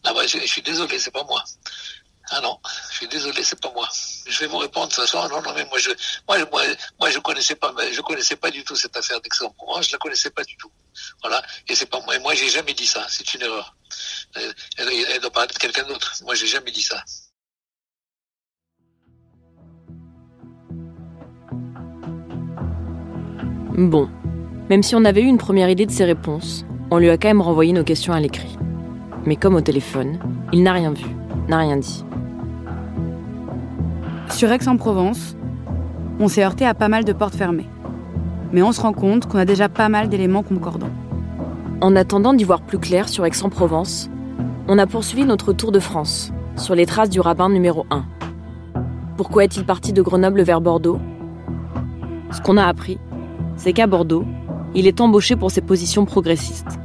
Là, 0.03 0.13
bah, 0.13 0.27
je, 0.27 0.37
je 0.39 0.45
suis 0.45 0.61
désolé, 0.61 0.99
c'est 0.99 1.11
pas 1.11 1.23
moi. 1.23 1.41
Ah 2.31 2.41
non, 2.41 2.59
je 2.91 2.95
suis 2.97 3.07
désolé, 3.07 3.43
c'est 3.43 3.59
pas 3.59 3.71
moi. 3.73 3.87
Je 4.27 4.39
vais 4.39 4.47
vous 4.47 4.57
répondre 4.57 4.91
ce 4.93 5.05
soir. 5.05 5.27
Non, 5.29 5.41
non, 5.41 5.51
mais 5.55 5.65
moi, 5.65 5.79
je, 5.79 5.89
moi, 6.27 6.37
moi, 6.99 7.09
je 7.09 7.19
connaissais 7.19 7.55
pas, 7.55 7.73
je 7.91 8.01
connaissais 8.01 8.35
pas 8.35 8.51
du 8.51 8.63
tout 8.63 8.75
cette 8.75 8.95
affaire 8.95 9.19
d'Aix-en-Provence. 9.21 9.87
Je 9.87 9.91
la 9.93 9.97
connaissais 9.97 10.29
pas 10.29 10.43
du 10.43 10.55
tout. 10.57 10.71
Voilà. 11.21 11.41
Et 11.67 11.75
c'est 11.75 11.87
pas 11.87 11.99
moi. 12.01 12.15
Et 12.15 12.19
moi, 12.19 12.35
j'ai 12.35 12.49
jamais 12.49 12.73
dit 12.73 12.85
ça. 12.85 13.05
C'est 13.09 13.33
une 13.33 13.41
erreur. 13.41 13.75
Elle, 14.35 14.53
elle 14.77 15.21
doit 15.21 15.31
parler 15.31 15.51
de 15.53 15.57
quelqu'un 15.57 15.83
d'autre. 15.83 16.13
Moi, 16.23 16.35
j'ai 16.35 16.47
jamais 16.47 16.71
dit 16.71 16.83
ça. 16.83 17.03
Bon, 23.77 24.09
même 24.69 24.83
si 24.83 24.93
on 24.93 25.05
avait 25.05 25.21
eu 25.21 25.25
une 25.25 25.37
première 25.37 25.69
idée 25.69 25.85
de 25.85 25.91
ses 25.91 26.03
réponses, 26.03 26.65
on 26.91 26.97
lui 26.97 27.09
a 27.09 27.17
quand 27.17 27.29
même 27.29 27.41
renvoyé 27.41 27.71
nos 27.71 27.83
questions 27.83 28.13
à 28.13 28.19
l'écrit. 28.19 28.57
Mais 29.25 29.35
comme 29.37 29.55
au 29.55 29.61
téléphone, 29.61 30.19
il 30.51 30.63
n'a 30.63 30.73
rien 30.73 30.91
vu, 30.91 31.05
n'a 31.47 31.59
rien 31.59 31.77
dit. 31.77 32.03
Sur 34.39 34.53
Aix-en-Provence, 34.53 35.35
on 36.17 36.29
s'est 36.29 36.45
heurté 36.45 36.65
à 36.65 36.73
pas 36.73 36.87
mal 36.87 37.03
de 37.03 37.11
portes 37.11 37.35
fermées. 37.35 37.67
Mais 38.53 38.61
on 38.61 38.71
se 38.71 38.79
rend 38.79 38.93
compte 38.93 39.25
qu'on 39.25 39.37
a 39.37 39.43
déjà 39.43 39.67
pas 39.67 39.89
mal 39.89 40.07
d'éléments 40.07 40.43
concordants. 40.43 40.93
En 41.81 41.93
attendant 41.93 42.33
d'y 42.33 42.45
voir 42.45 42.61
plus 42.61 42.79
clair 42.79 43.09
sur 43.09 43.25
Aix-en-Provence, 43.25 44.09
on 44.69 44.77
a 44.77 44.87
poursuivi 44.87 45.25
notre 45.25 45.51
tour 45.51 45.73
de 45.73 45.79
France, 45.81 46.31
sur 46.55 46.73
les 46.73 46.85
traces 46.85 47.09
du 47.09 47.19
rabbin 47.19 47.49
numéro 47.49 47.85
1. 47.91 48.05
Pourquoi 49.17 49.43
est-il 49.43 49.65
parti 49.65 49.91
de 49.91 50.01
Grenoble 50.01 50.43
vers 50.43 50.61
Bordeaux? 50.61 51.01
Ce 52.31 52.39
qu'on 52.39 52.55
a 52.55 52.63
appris, 52.63 52.97
c'est 53.57 53.73
qu'à 53.73 53.87
Bordeaux, 53.87 54.23
il 54.73 54.87
est 54.87 55.01
embauché 55.01 55.35
pour 55.35 55.51
ses 55.51 55.59
positions 55.59 56.05
progressistes. 56.05 56.79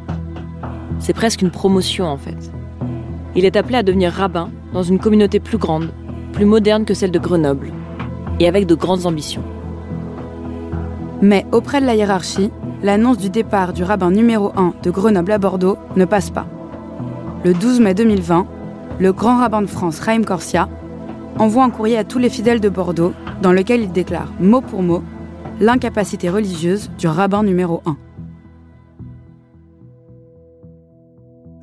C'est 0.98 1.14
presque 1.14 1.40
une 1.40 1.52
promotion 1.52 2.06
en 2.06 2.16
fait. 2.16 2.50
Il 3.36 3.44
est 3.44 3.54
appelé 3.54 3.76
à 3.76 3.84
devenir 3.84 4.10
rabbin 4.10 4.50
dans 4.72 4.82
une 4.82 4.98
communauté 4.98 5.38
plus 5.38 5.58
grande, 5.58 5.90
plus 6.34 6.44
moderne 6.44 6.84
que 6.84 6.94
celle 6.94 7.12
de 7.12 7.18
Grenoble, 7.18 7.72
et 8.40 8.48
avec 8.48 8.66
de 8.66 8.74
grandes 8.74 9.06
ambitions. 9.06 9.44
Mais 11.22 11.46
auprès 11.52 11.80
de 11.80 11.86
la 11.86 11.94
hiérarchie, 11.94 12.50
l'annonce 12.82 13.18
du 13.18 13.30
départ 13.30 13.72
du 13.72 13.84
rabbin 13.84 14.10
numéro 14.10 14.52
1 14.56 14.74
de 14.82 14.90
Grenoble 14.90 15.32
à 15.32 15.38
Bordeaux 15.38 15.78
ne 15.96 16.04
passe 16.04 16.30
pas. 16.30 16.46
Le 17.44 17.54
12 17.54 17.80
mai 17.80 17.94
2020, 17.94 18.46
le 18.98 19.12
grand 19.12 19.38
rabbin 19.38 19.62
de 19.62 19.66
France, 19.66 20.00
Raïm 20.00 20.24
Corsia, 20.24 20.68
envoie 21.38 21.64
un 21.64 21.70
courrier 21.70 21.96
à 21.96 22.04
tous 22.04 22.18
les 22.18 22.30
fidèles 22.30 22.60
de 22.60 22.68
Bordeaux 22.68 23.12
dans 23.40 23.52
lequel 23.52 23.82
il 23.82 23.92
déclare 23.92 24.32
mot 24.40 24.60
pour 24.60 24.82
mot 24.82 25.02
l'incapacité 25.60 26.28
religieuse 26.28 26.90
du 26.98 27.06
rabbin 27.06 27.42
numéro 27.42 27.80
1. 27.86 27.96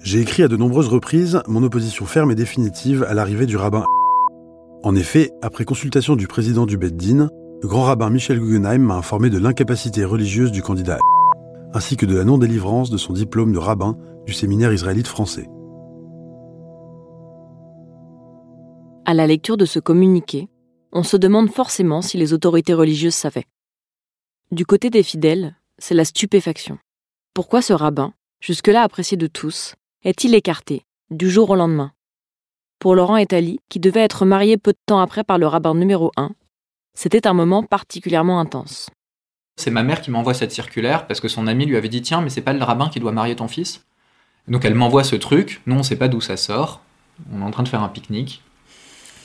J'ai 0.04 0.20
écrit 0.20 0.44
à 0.44 0.48
de 0.48 0.58
nombreuses 0.58 0.88
reprises 0.88 1.42
mon 1.48 1.62
opposition 1.62 2.06
ferme 2.06 2.32
et 2.32 2.36
définitive 2.36 3.06
à 3.08 3.13
l'arrivée 3.13 3.46
du 3.46 3.58
rabbin. 3.58 3.86
En 4.83 4.95
effet, 4.95 5.31
après 5.41 5.65
consultation 5.65 6.15
du 6.15 6.27
président 6.27 6.65
du 6.65 6.77
Beddin, 6.77 7.29
le 7.61 7.67
grand 7.67 7.83
rabbin 7.83 8.09
Michel 8.09 8.39
Guggenheim 8.39 8.81
m'a 8.81 8.95
informé 8.95 9.29
de 9.29 9.38
l'incapacité 9.38 10.03
religieuse 10.03 10.51
du 10.51 10.61
candidat 10.61 10.97
ainsi 11.73 11.97
que 11.97 12.05
de 12.05 12.15
la 12.15 12.23
non-délivrance 12.23 12.89
de 12.89 12.97
son 12.97 13.13
diplôme 13.13 13.53
de 13.53 13.57
rabbin 13.57 13.97
du 14.25 14.33
séminaire 14.33 14.73
israélite 14.73 15.07
français. 15.07 15.47
À 19.05 19.13
la 19.13 19.27
lecture 19.27 19.57
de 19.57 19.65
ce 19.65 19.79
communiqué, 19.79 20.50
on 20.91 21.03
se 21.03 21.17
demande 21.17 21.50
forcément 21.50 22.01
si 22.01 22.17
les 22.17 22.33
autorités 22.33 22.73
religieuses 22.73 23.15
savaient. 23.15 23.47
Du 24.51 24.65
côté 24.65 24.89
des 24.89 25.03
fidèles, 25.03 25.55
c'est 25.77 25.95
la 25.95 26.05
stupéfaction. 26.05 26.77
Pourquoi 27.33 27.61
ce 27.61 27.73
rabbin, 27.73 28.13
jusque-là 28.41 28.83
apprécié 28.83 29.17
de 29.17 29.27
tous, 29.27 29.75
est-il 30.03 30.35
écarté, 30.35 30.85
du 31.09 31.29
jour 31.29 31.50
au 31.50 31.55
lendemain? 31.55 31.93
Pour 32.81 32.95
Laurent 32.95 33.17
Etali, 33.17 33.59
qui 33.69 33.79
devait 33.79 34.00
être 34.00 34.25
marié 34.25 34.57
peu 34.57 34.71
de 34.71 34.77
temps 34.88 35.01
après 35.01 35.23
par 35.23 35.38
le 35.38 35.45
rabbin 35.45 35.75
numéro 35.75 36.11
1, 36.17 36.31
c'était 36.95 37.27
un 37.27 37.33
moment 37.33 37.61
particulièrement 37.61 38.39
intense. 38.39 38.89
C'est 39.55 39.69
ma 39.69 39.83
mère 39.83 40.01
qui 40.01 40.09
m'envoie 40.09 40.33
cette 40.33 40.51
circulaire 40.51 41.05
parce 41.05 41.19
que 41.19 41.27
son 41.27 41.45
ami 41.45 41.67
lui 41.67 41.77
avait 41.77 41.89
dit 41.89 42.01
Tiens, 42.01 42.21
mais 42.21 42.31
c'est 42.31 42.41
pas 42.41 42.53
le 42.53 42.63
rabbin 42.63 42.89
qui 42.89 43.00
doit 43.00 43.11
marier 43.11 43.35
ton 43.35 43.47
fils 43.47 43.85
Donc 44.47 44.65
elle 44.65 44.73
m'envoie 44.73 45.03
ce 45.03 45.15
truc. 45.15 45.61
Nous, 45.67 45.75
on 45.75 45.83
sait 45.83 45.95
pas 45.95 46.07
d'où 46.07 46.21
ça 46.21 46.38
sort. 46.38 46.81
On 47.31 47.41
est 47.41 47.45
en 47.45 47.51
train 47.51 47.61
de 47.61 47.69
faire 47.69 47.83
un 47.83 47.88
pique-nique. 47.88 48.41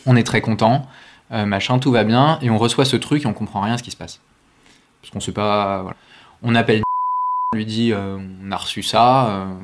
On 0.05 0.17
est 0.17 0.27
très 0.27 0.43
content. 0.43 0.87
Euh, 1.33 1.47
machin, 1.47 1.79
tout 1.79 1.91
va 1.91 2.05
bien. 2.05 2.39
Et 2.43 2.51
on 2.51 2.59
reçoit 2.59 2.85
ce 2.85 2.97
truc 2.97 3.25
et 3.25 3.27
on 3.27 3.33
comprend 3.33 3.63
rien 3.63 3.73
à 3.73 3.79
ce 3.79 3.83
qui 3.83 3.91
se 3.91 3.97
passe. 3.97 4.21
Parce 5.01 5.15
qu'on 5.15 5.21
sait 5.21 5.33
pas. 5.33 5.95
On 6.43 6.55
appelle 6.55 6.83
on 7.55 7.57
lui 7.57 7.65
dit 7.65 7.95
euh, 7.95 8.19
On 8.45 8.53
a 8.53 8.57
reçu 8.59 8.83
ça. 8.83 9.31
euh, 9.31 9.55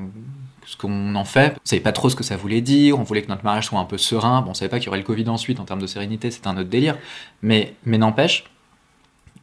ce 0.64 0.76
qu'on 0.76 1.14
en 1.14 1.24
fait. 1.24 1.54
On 1.56 1.60
savait 1.64 1.82
pas 1.82 1.92
trop 1.92 2.10
ce 2.10 2.16
que 2.16 2.24
ça 2.24 2.36
voulait 2.36 2.60
dire. 2.60 2.98
On 2.98 3.02
voulait 3.02 3.22
que 3.22 3.28
notre 3.28 3.44
mariage 3.44 3.66
soit 3.66 3.78
un 3.78 3.84
peu 3.84 3.98
serein. 3.98 4.42
Bon, 4.42 4.50
on 4.50 4.54
savait 4.54 4.68
pas 4.68 4.78
qu'il 4.78 4.86
y 4.86 4.88
aurait 4.88 4.98
le 4.98 5.04
Covid 5.04 5.28
ensuite 5.28 5.60
en 5.60 5.64
termes 5.64 5.80
de 5.80 5.86
sérénité. 5.86 6.30
C'était 6.30 6.48
un 6.48 6.56
autre 6.56 6.68
délire. 6.68 6.98
Mais, 7.42 7.74
mais 7.84 7.98
n'empêche. 7.98 8.44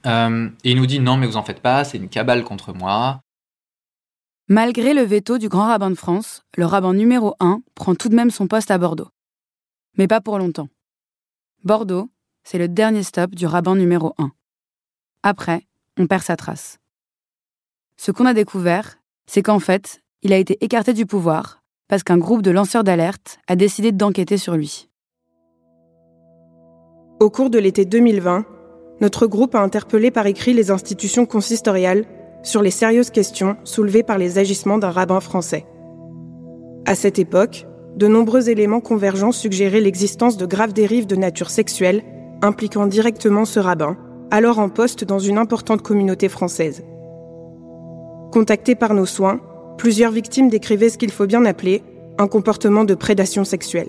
Euh, 0.05 0.49
et 0.63 0.71
il 0.71 0.77
nous 0.77 0.85
dit 0.85 0.99
non, 0.99 1.17
mais 1.17 1.27
vous 1.27 1.38
en 1.38 1.43
faites 1.43 1.61
pas, 1.61 1.83
c'est 1.83 1.97
une 1.97 2.09
cabale 2.09 2.43
contre 2.43 2.73
moi. 2.73 3.21
Malgré 4.47 4.93
le 4.93 5.03
veto 5.03 5.38
du 5.38 5.47
grand 5.47 5.67
rabbin 5.67 5.91
de 5.91 5.95
France, 5.95 6.43
le 6.57 6.65
rabbin 6.65 6.93
numéro 6.93 7.35
1 7.39 7.61
prend 7.75 7.93
tout 7.93 8.09
de 8.09 8.15
même 8.15 8.31
son 8.31 8.47
poste 8.47 8.71
à 8.71 8.77
Bordeaux. 8.77 9.09
Mais 9.97 10.07
pas 10.07 10.21
pour 10.21 10.39
longtemps. 10.39 10.69
Bordeaux, 11.63 12.09
c'est 12.43 12.57
le 12.57 12.67
dernier 12.67 13.03
stop 13.03 13.35
du 13.35 13.45
rabbin 13.45 13.75
numéro 13.75 14.15
1. 14.17 14.31
Après, 15.21 15.67
on 15.97 16.07
perd 16.07 16.23
sa 16.23 16.35
trace. 16.35 16.79
Ce 17.97 18.11
qu'on 18.11 18.25
a 18.25 18.33
découvert, 18.33 18.97
c'est 19.27 19.43
qu'en 19.43 19.59
fait, 19.59 20.01
il 20.21 20.33
a 20.33 20.38
été 20.38 20.57
écarté 20.63 20.93
du 20.93 21.05
pouvoir 21.05 21.61
parce 21.88 22.03
qu'un 22.03 22.17
groupe 22.17 22.41
de 22.41 22.51
lanceurs 22.51 22.83
d'alerte 22.83 23.39
a 23.47 23.55
décidé 23.55 23.91
d'enquêter 23.91 24.38
sur 24.38 24.55
lui. 24.55 24.89
Au 27.19 27.29
cours 27.29 27.49
de 27.49 27.57
l'été 27.57 27.85
2020, 27.85 28.45
notre 29.01 29.27
groupe 29.27 29.55
a 29.55 29.61
interpellé 29.61 30.11
par 30.11 30.27
écrit 30.27 30.53
les 30.53 30.71
institutions 30.71 31.25
consistoriales 31.25 32.05
sur 32.43 32.61
les 32.61 32.71
sérieuses 32.71 33.09
questions 33.09 33.57
soulevées 33.63 34.03
par 34.03 34.17
les 34.17 34.38
agissements 34.38 34.77
d'un 34.77 34.91
rabbin 34.91 35.19
français. 35.19 35.65
À 36.85 36.95
cette 36.95 37.19
époque, 37.19 37.65
de 37.95 38.07
nombreux 38.07 38.49
éléments 38.49 38.81
convergents 38.81 39.31
suggéraient 39.31 39.81
l'existence 39.81 40.38
de 40.38 40.45
graves 40.45 40.73
dérives 40.73 41.07
de 41.07 41.15
nature 41.15 41.49
sexuelle 41.49 42.03
impliquant 42.41 42.88
directement 42.88 43.45
ce 43.45 43.59
rabbin, 43.59 43.97
alors 44.31 44.59
en 44.59 44.69
poste 44.69 45.03
dans 45.03 45.19
une 45.19 45.38
importante 45.38 45.81
communauté 45.81 46.29
française. 46.29 46.83
Contactés 48.31 48.75
par 48.75 48.93
nos 48.93 49.05
soins, 49.07 49.41
plusieurs 49.79 50.12
victimes 50.12 50.50
décrivaient 50.50 50.89
ce 50.89 50.98
qu'il 50.98 51.09
faut 51.09 51.25
bien 51.25 51.45
appeler 51.45 51.81
un 52.17 52.27
comportement 52.27 52.83
de 52.83 52.95
prédation 52.95 53.45
sexuelle. 53.45 53.88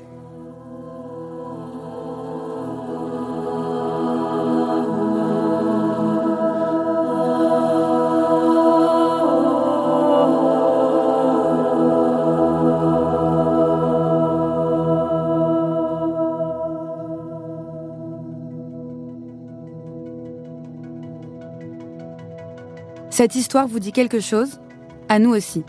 Cette 23.11 23.35
histoire 23.35 23.67
vous 23.67 23.81
dit 23.81 23.91
quelque 23.91 24.21
chose? 24.21 24.61
À 25.09 25.19
nous 25.19 25.35
aussi. 25.35 25.65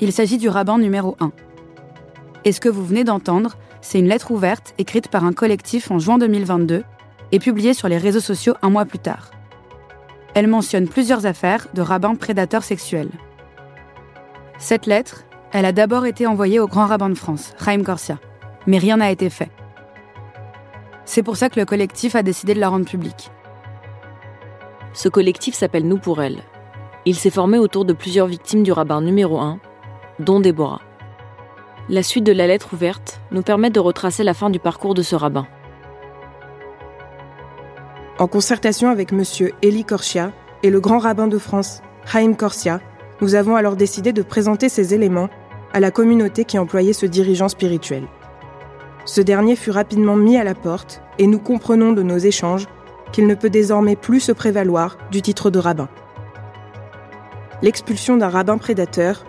Il 0.00 0.12
s'agit 0.12 0.38
du 0.38 0.48
rabbin 0.48 0.78
numéro 0.78 1.16
1. 1.18 1.32
Et 2.44 2.52
ce 2.52 2.60
que 2.60 2.68
vous 2.68 2.84
venez 2.84 3.02
d'entendre, 3.02 3.56
c'est 3.80 3.98
une 3.98 4.06
lettre 4.06 4.30
ouverte 4.30 4.72
écrite 4.78 5.08
par 5.08 5.24
un 5.24 5.32
collectif 5.32 5.90
en 5.90 5.98
juin 5.98 6.18
2022 6.18 6.84
et 7.32 7.38
publiée 7.40 7.74
sur 7.74 7.88
les 7.88 7.98
réseaux 7.98 8.20
sociaux 8.20 8.54
un 8.62 8.70
mois 8.70 8.84
plus 8.84 9.00
tard. 9.00 9.32
Elle 10.34 10.46
mentionne 10.46 10.86
plusieurs 10.86 11.26
affaires 11.26 11.66
de 11.74 11.82
rabbins 11.82 12.14
prédateurs 12.14 12.62
sexuels. 12.62 13.10
Cette 14.56 14.86
lettre, 14.86 15.24
elle 15.50 15.64
a 15.64 15.72
d'abord 15.72 16.06
été 16.06 16.28
envoyée 16.28 16.60
au 16.60 16.68
grand 16.68 16.86
rabbin 16.86 17.08
de 17.08 17.16
France, 17.16 17.54
Chaim 17.58 17.82
Corsia, 17.82 18.20
mais 18.68 18.78
rien 18.78 18.98
n'a 18.98 19.10
été 19.10 19.30
fait. 19.30 19.50
C'est 21.06 21.24
pour 21.24 21.36
ça 21.36 21.48
que 21.48 21.58
le 21.58 21.66
collectif 21.66 22.14
a 22.14 22.22
décidé 22.22 22.54
de 22.54 22.60
la 22.60 22.68
rendre 22.68 22.86
publique. 22.86 23.32
Ce 24.92 25.08
collectif 25.08 25.56
s'appelle 25.56 25.88
Nous 25.88 25.98
pour 25.98 26.22
elle. 26.22 26.38
Il 27.04 27.16
s'est 27.16 27.30
formé 27.30 27.58
autour 27.58 27.84
de 27.84 27.92
plusieurs 27.92 28.26
victimes 28.26 28.62
du 28.62 28.70
rabbin 28.70 29.00
numéro 29.00 29.38
1, 29.40 29.58
dont 30.20 30.40
Déborah. 30.40 30.80
La 31.88 32.02
suite 32.02 32.24
de 32.24 32.32
la 32.32 32.46
lettre 32.46 32.74
ouverte 32.74 33.20
nous 33.30 33.42
permet 33.42 33.70
de 33.70 33.80
retracer 33.80 34.24
la 34.24 34.34
fin 34.34 34.50
du 34.50 34.58
parcours 34.58 34.94
de 34.94 35.02
ce 35.02 35.16
rabbin. 35.16 35.46
En 38.18 38.26
concertation 38.26 38.90
avec 38.90 39.12
M. 39.12 39.22
Eli 39.62 39.84
Korsia 39.84 40.32
et 40.62 40.70
le 40.70 40.80
grand 40.80 40.98
rabbin 40.98 41.28
de 41.28 41.38
France, 41.38 41.82
Chaim 42.04 42.34
Korsia, 42.34 42.80
nous 43.20 43.34
avons 43.34 43.56
alors 43.56 43.76
décidé 43.76 44.12
de 44.12 44.22
présenter 44.22 44.68
ces 44.68 44.92
éléments 44.92 45.28
à 45.72 45.80
la 45.80 45.90
communauté 45.90 46.44
qui 46.44 46.58
employait 46.58 46.92
ce 46.92 47.06
dirigeant 47.06 47.48
spirituel. 47.48 48.04
Ce 49.04 49.20
dernier 49.20 49.56
fut 49.56 49.70
rapidement 49.70 50.16
mis 50.16 50.36
à 50.36 50.44
la 50.44 50.54
porte 50.54 51.00
et 51.18 51.26
nous 51.26 51.38
comprenons 51.38 51.92
de 51.92 52.02
nos 52.02 52.18
échanges 52.18 52.66
qu'il 53.12 53.26
ne 53.26 53.34
peut 53.34 53.50
désormais 53.50 53.96
plus 53.96 54.20
se 54.20 54.32
prévaloir 54.32 54.98
du 55.10 55.22
titre 55.22 55.50
de 55.50 55.58
rabbin. 55.58 55.88
L'expulsion 57.62 58.16
d'un 58.16 58.28
rabbin 58.28 58.58
prédateur, 58.58 59.24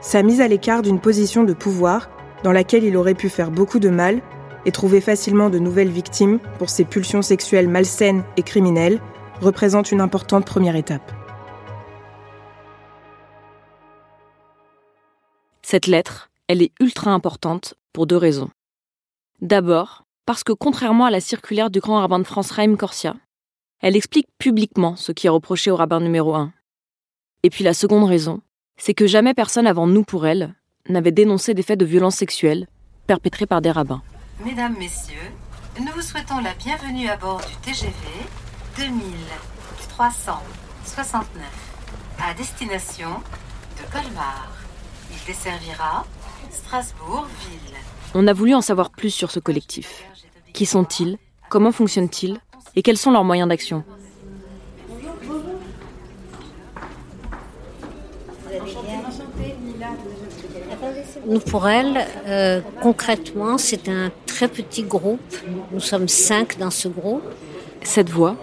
sa 0.00 0.22
mise 0.22 0.40
à 0.40 0.48
l'écart 0.48 0.82
d'une 0.82 1.00
position 1.00 1.44
de 1.44 1.52
pouvoir 1.52 2.10
dans 2.42 2.52
laquelle 2.52 2.84
il 2.84 2.96
aurait 2.96 3.14
pu 3.14 3.28
faire 3.28 3.50
beaucoup 3.50 3.78
de 3.78 3.90
mal 3.90 4.22
et 4.64 4.72
trouver 4.72 5.00
facilement 5.00 5.50
de 5.50 5.58
nouvelles 5.58 5.90
victimes 5.90 6.38
pour 6.58 6.70
ses 6.70 6.84
pulsions 6.84 7.22
sexuelles 7.22 7.68
malsaines 7.68 8.24
et 8.36 8.42
criminelles, 8.42 9.00
représente 9.40 9.90
une 9.90 10.00
importante 10.00 10.44
première 10.44 10.76
étape. 10.76 11.12
Cette 15.62 15.86
lettre, 15.86 16.30
elle 16.48 16.62
est 16.62 16.72
ultra 16.80 17.12
importante 17.12 17.74
pour 17.92 18.06
deux 18.06 18.16
raisons. 18.16 18.50
D'abord, 19.40 20.04
parce 20.26 20.44
que 20.44 20.52
contrairement 20.52 21.06
à 21.06 21.10
la 21.10 21.20
circulaire 21.20 21.70
du 21.70 21.80
grand 21.80 22.00
rabbin 22.00 22.18
de 22.18 22.24
France 22.24 22.50
Raïm 22.50 22.76
Corsia, 22.76 23.16
elle 23.80 23.96
explique 23.96 24.28
publiquement 24.38 24.96
ce 24.96 25.12
qui 25.12 25.26
est 25.26 25.30
reproché 25.30 25.70
au 25.70 25.76
rabbin 25.76 26.00
numéro 26.00 26.34
1. 26.34 26.52
Et 27.42 27.50
puis 27.50 27.64
la 27.64 27.72
seconde 27.72 28.06
raison, 28.06 28.42
c'est 28.80 28.94
que 28.94 29.06
jamais 29.06 29.34
personne 29.34 29.66
avant 29.66 29.86
nous 29.86 30.04
pour 30.04 30.26
elle 30.26 30.54
n'avait 30.88 31.12
dénoncé 31.12 31.52
des 31.52 31.62
faits 31.62 31.78
de 31.78 31.84
violence 31.84 32.16
sexuelle 32.16 32.66
perpétrés 33.06 33.44
par 33.46 33.60
des 33.60 33.70
rabbins. 33.70 34.00
Mesdames, 34.44 34.74
Messieurs, 34.78 35.18
nous 35.78 35.92
vous 35.94 36.00
souhaitons 36.00 36.40
la 36.40 36.54
bienvenue 36.54 37.08
à 37.08 37.18
bord 37.18 37.42
du 37.42 37.54
TGV 37.62 37.92
2369 38.78 41.44
à 42.22 42.32
destination 42.34 43.10
de 43.10 43.82
Colmar. 43.92 44.50
Il 45.12 45.18
desservira 45.26 46.06
Strasbourg-Ville. 46.50 47.76
On 48.14 48.26
a 48.26 48.32
voulu 48.32 48.54
en 48.54 48.62
savoir 48.62 48.88
plus 48.90 49.10
sur 49.10 49.30
ce 49.30 49.40
collectif. 49.40 50.04
Qui 50.54 50.64
sont-ils? 50.64 51.18
Comment 51.50 51.72
fonctionnent-ils? 51.72 52.38
Et 52.76 52.82
quels 52.82 52.96
sont 52.96 53.10
leurs 53.10 53.24
moyens 53.24 53.48
d'action? 53.48 53.84
Nous, 61.26 61.40
pour 61.40 61.68
elle, 61.68 62.06
euh, 62.26 62.60
concrètement, 62.82 63.58
c'est 63.58 63.88
un 63.88 64.10
très 64.26 64.48
petit 64.48 64.82
groupe. 64.82 65.20
Nous 65.72 65.80
sommes 65.80 66.08
cinq 66.08 66.58
dans 66.58 66.70
ce 66.70 66.88
groupe. 66.88 67.22
Cette 67.82 68.10
voix, 68.10 68.36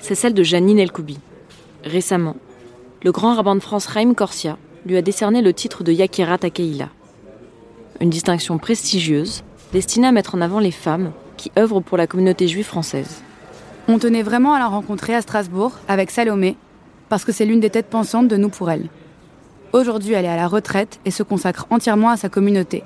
c'est 0.00 0.14
celle 0.14 0.34
de 0.34 0.42
Janine 0.42 0.78
Elkoubi. 0.78 1.18
Récemment, 1.84 2.36
le 3.02 3.12
grand 3.12 3.34
rabbin 3.34 3.54
de 3.54 3.60
France 3.60 3.86
Raïm 3.86 4.14
Corsia 4.14 4.58
lui 4.86 4.96
a 4.96 5.02
décerné 5.02 5.42
le 5.42 5.52
titre 5.52 5.82
de 5.84 5.92
Yakira 5.92 6.38
Takeila. 6.38 6.88
Une 8.00 8.10
distinction 8.10 8.58
prestigieuse 8.58 9.42
destinée 9.72 10.08
à 10.08 10.12
mettre 10.12 10.34
en 10.34 10.40
avant 10.40 10.60
les 10.60 10.70
femmes 10.70 11.12
qui 11.36 11.50
œuvrent 11.58 11.82
pour 11.82 11.98
la 11.98 12.06
communauté 12.06 12.48
juive 12.48 12.66
française. 12.66 13.22
On 13.88 13.98
tenait 13.98 14.22
vraiment 14.22 14.54
à 14.54 14.58
la 14.58 14.68
rencontrer 14.68 15.14
à 15.14 15.22
Strasbourg 15.22 15.72
avec 15.88 16.10
Salomé, 16.10 16.56
parce 17.08 17.24
que 17.24 17.32
c'est 17.32 17.44
l'une 17.44 17.60
des 17.60 17.70
têtes 17.70 17.86
pensantes 17.90 18.28
de 18.28 18.36
Nous 18.36 18.50
pour 18.50 18.70
elle. 18.70 18.88
Aujourd'hui, 19.72 20.14
elle 20.14 20.24
est 20.24 20.28
à 20.28 20.36
la 20.36 20.48
retraite 20.48 20.98
et 21.04 21.12
se 21.12 21.22
consacre 21.22 21.66
entièrement 21.70 22.10
à 22.10 22.16
sa 22.16 22.28
communauté. 22.28 22.82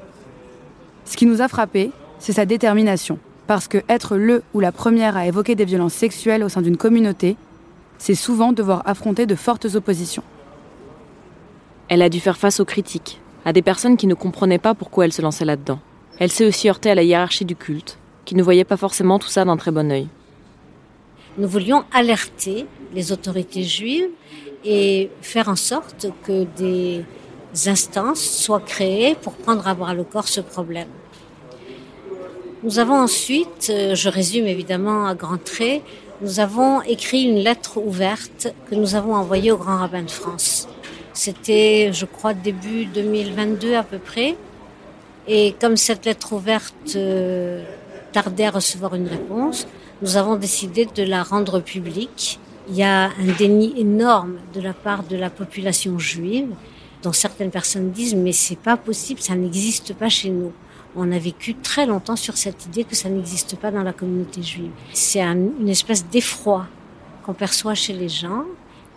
Ce 1.07 1.16
qui 1.16 1.25
nous 1.25 1.40
a 1.40 1.49
frappé, 1.49 1.90
c'est 2.18 2.35
sa 2.35 2.44
détermination, 2.44 3.18
parce 3.47 3.68
que 3.68 3.79
être 3.88 4.16
le 4.16 4.42
ou 4.53 4.61
la 4.61 4.70
première 4.70 5.16
à 5.16 5.27
évoquer 5.27 5.55
des 5.55 5.64
violences 5.64 5.94
sexuelles 5.94 6.44
au 6.44 6.51
sein 6.51 6.61
d'une 6.61 6.77
communauté, 6.77 7.37
c'est 7.97 8.14
souvent 8.14 8.53
devoir 8.53 8.83
affronter 8.85 9.25
de 9.25 9.35
fortes 9.35 9.75
oppositions. 9.75 10.25
Elle 11.88 12.03
a 12.03 12.11
dû 12.11 12.20
faire 12.20 12.37
face 12.37 12.61
aux 12.61 12.64
critiques, 12.66 13.18
à 13.47 13.55
des 13.55 13.62
personnes 13.62 13.97
qui 13.97 14.07
ne 14.07 14.14
comprenaient 14.14 14.59
pas 14.59 14.75
pourquoi 14.75 15.07
elle 15.07 15.12
se 15.12 15.23
lançait 15.23 15.44
là-dedans. 15.47 15.81
Elle 16.18 16.31
s'est 16.31 16.47
aussi 16.47 16.68
heurtée 16.68 16.90
à 16.90 16.94
la 16.94 17.03
hiérarchie 17.03 17.47
du 17.47 17.57
culte, 17.57 17.99
qui 18.27 18.35
ne 18.35 18.42
voyait 18.42 18.64
pas 18.64 18.77
forcément 18.77 19.18
tout 19.18 19.29
ça 19.29 19.47
d'un 19.47 19.57
très 19.57 19.70
bon 19.70 19.90
œil. 19.90 20.09
Nous 21.37 21.49
voulions 21.49 21.85
alerter 21.92 22.66
les 22.92 23.11
autorités 23.11 23.64
juives 23.64 24.11
et 24.64 25.11
faire 25.20 25.49
en 25.49 25.57
sorte 25.57 26.07
que 26.23 26.44
des 26.57 27.05
instances 27.66 28.20
soient 28.20 28.61
créées 28.61 29.16
pour 29.16 29.35
prendre 29.35 29.66
à 29.66 29.75
bras 29.75 29.94
le 29.94 30.05
corps 30.05 30.29
ce 30.29 30.40
problème. 30.40 30.88
Nous 32.62 32.79
avons 32.79 32.94
ensuite, 32.94 33.70
euh, 33.70 33.94
je 33.94 34.09
résume 34.09 34.47
évidemment 34.47 35.07
à 35.07 35.14
grands 35.14 35.37
traits, 35.37 35.83
nous 36.23 36.40
avons 36.40 36.81
écrit 36.83 37.25
une 37.25 37.37
lettre 37.38 37.79
ouverte 37.79 38.55
que 38.70 38.75
nous 38.75 38.94
avons 38.94 39.14
envoyée 39.14 39.51
au 39.51 39.59
grand 39.59 39.79
rabbin 39.79 40.03
de 40.03 40.11
France. 40.11 40.68
C'était, 41.12 41.92
je 41.92 42.07
crois, 42.07 42.33
début 42.33 42.87
2022 42.87 43.75
à 43.75 43.83
peu 43.83 43.99
près. 43.99 44.37
Et 45.27 45.55
comme 45.61 45.77
cette 45.77 46.07
lettre 46.07 46.33
ouverte 46.33 46.94
euh, 46.97 47.62
tardait 48.12 48.47
à 48.47 48.51
recevoir 48.51 48.94
une 48.94 49.09
réponse, 49.09 49.66
nous 50.05 50.19
avons 50.19 50.37
décidé 50.37 50.85
de 50.85 51.03
la 51.03 51.23
rendre 51.23 51.61
publique. 51.61 52.38
Il 52.69 52.77
y 52.77 52.83
a 52.83 53.07
un 53.07 53.33
déni 53.38 53.73
énorme 53.77 54.37
de 54.55 54.61
la 54.61 54.75
part 54.75 55.03
de 55.03 55.17
la 55.17 55.31
population 55.31 55.99
juive, 55.99 56.51
dont 57.03 57.12
certaines 57.12 57.51
personnes 57.51 57.90
disent 57.90 58.14
mais 58.14 58.33
c'est 58.33 58.59
pas 58.59 58.77
possible, 58.77 59.21
ça 59.21 59.35
n'existe 59.35 59.95
pas 59.95 60.09
chez 60.09 60.31
nous 60.31 60.53
on 60.97 61.11
a 61.11 61.19
vécu 61.19 61.55
très 61.55 61.87
longtemps 61.87 62.17
sur 62.17 62.37
cette 62.37 62.67
idée 62.67 62.85
que 62.85 62.95
ça 62.95 63.09
n'existe 63.09 63.57
pas 63.57 63.71
dans 63.71 63.83
la 63.83 63.93
communauté 63.93 64.43
juive. 64.43 64.71
C'est 64.93 65.21
une 65.21 65.69
espèce 65.69 66.07
d'effroi 66.07 66.67
qu'on 67.25 67.35
perçoit 67.35 67.75
chez 67.75 67.93
les 67.93 68.09
gens 68.09 68.45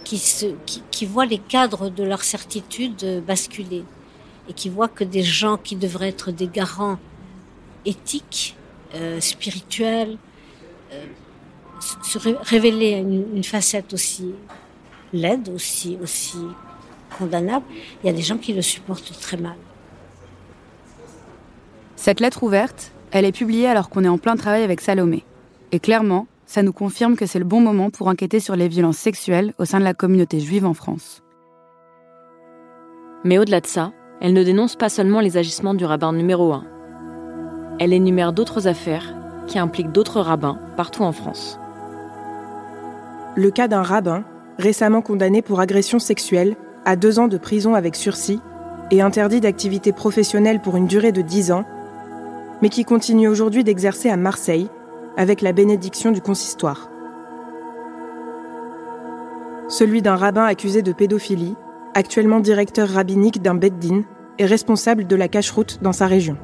qui, 0.03 1.05
voient 1.05 1.25
les 1.25 1.39
cadres 1.39 1.89
de 1.89 2.03
leur 2.03 2.23
certitude 2.23 3.23
basculer 3.25 3.83
et 4.47 4.53
qui 4.53 4.69
voient 4.69 4.87
que 4.87 5.03
des 5.03 5.23
gens 5.23 5.57
qui 5.57 5.75
devraient 5.75 6.09
être 6.09 6.31
des 6.31 6.47
garants 6.47 6.99
éthiques, 7.83 8.55
euh, 8.95 9.19
spirituels, 9.19 10.17
euh, 10.93 11.05
se 11.79 12.19
révéler 12.19 12.91
une, 12.91 13.25
une 13.35 13.43
facette 13.43 13.93
aussi 13.93 14.33
laide, 15.13 15.49
aussi, 15.49 15.97
aussi 16.01 16.37
condamnable, 17.17 17.65
il 18.03 18.07
y 18.07 18.09
a 18.09 18.13
des 18.13 18.21
gens 18.21 18.37
qui 18.37 18.53
le 18.53 18.61
supportent 18.61 19.19
très 19.19 19.37
mal. 19.37 19.55
Cette 21.95 22.19
lettre 22.19 22.43
ouverte, 22.43 22.91
elle 23.11 23.25
est 23.25 23.31
publiée 23.31 23.67
alors 23.67 23.89
qu'on 23.89 24.03
est 24.03 24.09
en 24.09 24.17
plein 24.17 24.35
travail 24.35 24.63
avec 24.63 24.81
Salomé. 24.81 25.23
Et 25.71 25.79
clairement, 25.79 26.27
ça 26.45 26.63
nous 26.63 26.73
confirme 26.73 27.15
que 27.15 27.25
c'est 27.25 27.39
le 27.39 27.45
bon 27.45 27.59
moment 27.59 27.89
pour 27.89 28.07
enquêter 28.07 28.39
sur 28.39 28.55
les 28.55 28.67
violences 28.67 28.97
sexuelles 28.97 29.53
au 29.57 29.65
sein 29.65 29.79
de 29.79 29.83
la 29.83 29.93
communauté 29.93 30.39
juive 30.39 30.65
en 30.65 30.73
France. 30.73 31.21
Mais 33.23 33.37
au-delà 33.37 33.61
de 33.61 33.67
ça, 33.67 33.91
elle 34.21 34.33
ne 34.33 34.43
dénonce 34.43 34.75
pas 34.75 34.89
seulement 34.89 35.19
les 35.19 35.37
agissements 35.37 35.73
du 35.73 35.85
rabbin 35.85 36.13
numéro 36.13 36.53
1. 36.53 36.65
Elle 37.79 37.93
énumère 37.93 38.31
d'autres 38.31 38.67
affaires 38.67 39.16
qui 39.47 39.57
impliquent 39.59 39.91
d'autres 39.91 40.21
rabbins 40.21 40.59
partout 40.75 41.03
en 41.03 41.11
France. 41.11 41.59
Le 43.35 43.49
cas 43.51 43.67
d'un 43.67 43.83
rabbin, 43.83 44.23
récemment 44.57 45.01
condamné 45.01 45.41
pour 45.41 45.59
agression 45.59 45.99
sexuelle, 45.99 46.55
à 46.85 46.95
deux 46.95 47.19
ans 47.19 47.27
de 47.27 47.37
prison 47.37 47.75
avec 47.75 47.95
sursis 47.95 48.39
et 48.91 49.01
interdit 49.01 49.41
d'activité 49.41 49.91
professionnelle 49.91 50.61
pour 50.61 50.77
une 50.77 50.87
durée 50.87 51.11
de 51.11 51.21
dix 51.21 51.51
ans, 51.51 51.65
mais 52.61 52.69
qui 52.69 52.85
continue 52.85 53.27
aujourd'hui 53.27 53.63
d'exercer 53.63 54.09
à 54.09 54.17
Marseille 54.17 54.69
avec 55.17 55.41
la 55.41 55.51
bénédiction 55.51 56.11
du 56.11 56.21
consistoire. 56.21 56.89
Celui 59.67 60.01
d'un 60.01 60.15
rabbin 60.15 60.45
accusé 60.45 60.81
de 60.81 60.93
pédophilie, 60.93 61.55
actuellement 61.93 62.39
directeur 62.39 62.87
rabbinique 62.87 63.41
d'un 63.41 63.55
beddin 63.55 64.03
et 64.39 64.45
responsable 64.45 65.05
de 65.07 65.15
la 65.15 65.27
cache-route 65.27 65.79
dans 65.81 65.93
sa 65.93 66.07
région. 66.07 66.37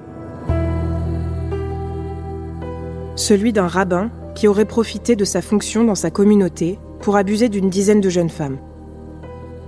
Celui 3.16 3.54
d'un 3.54 3.68
rabbin 3.68 4.10
qui 4.34 4.48
aurait 4.48 4.66
profité 4.66 5.16
de 5.16 5.24
sa 5.26 5.42
fonction 5.42 5.84
dans 5.84 5.96
sa 5.96 6.10
communauté 6.10 6.80
pour 7.00 7.16
abuser 7.16 7.48
d'une 7.48 7.70
dizaine 7.70 8.02
de 8.02 8.10
jeunes 8.10 8.30
femmes. 8.30 8.58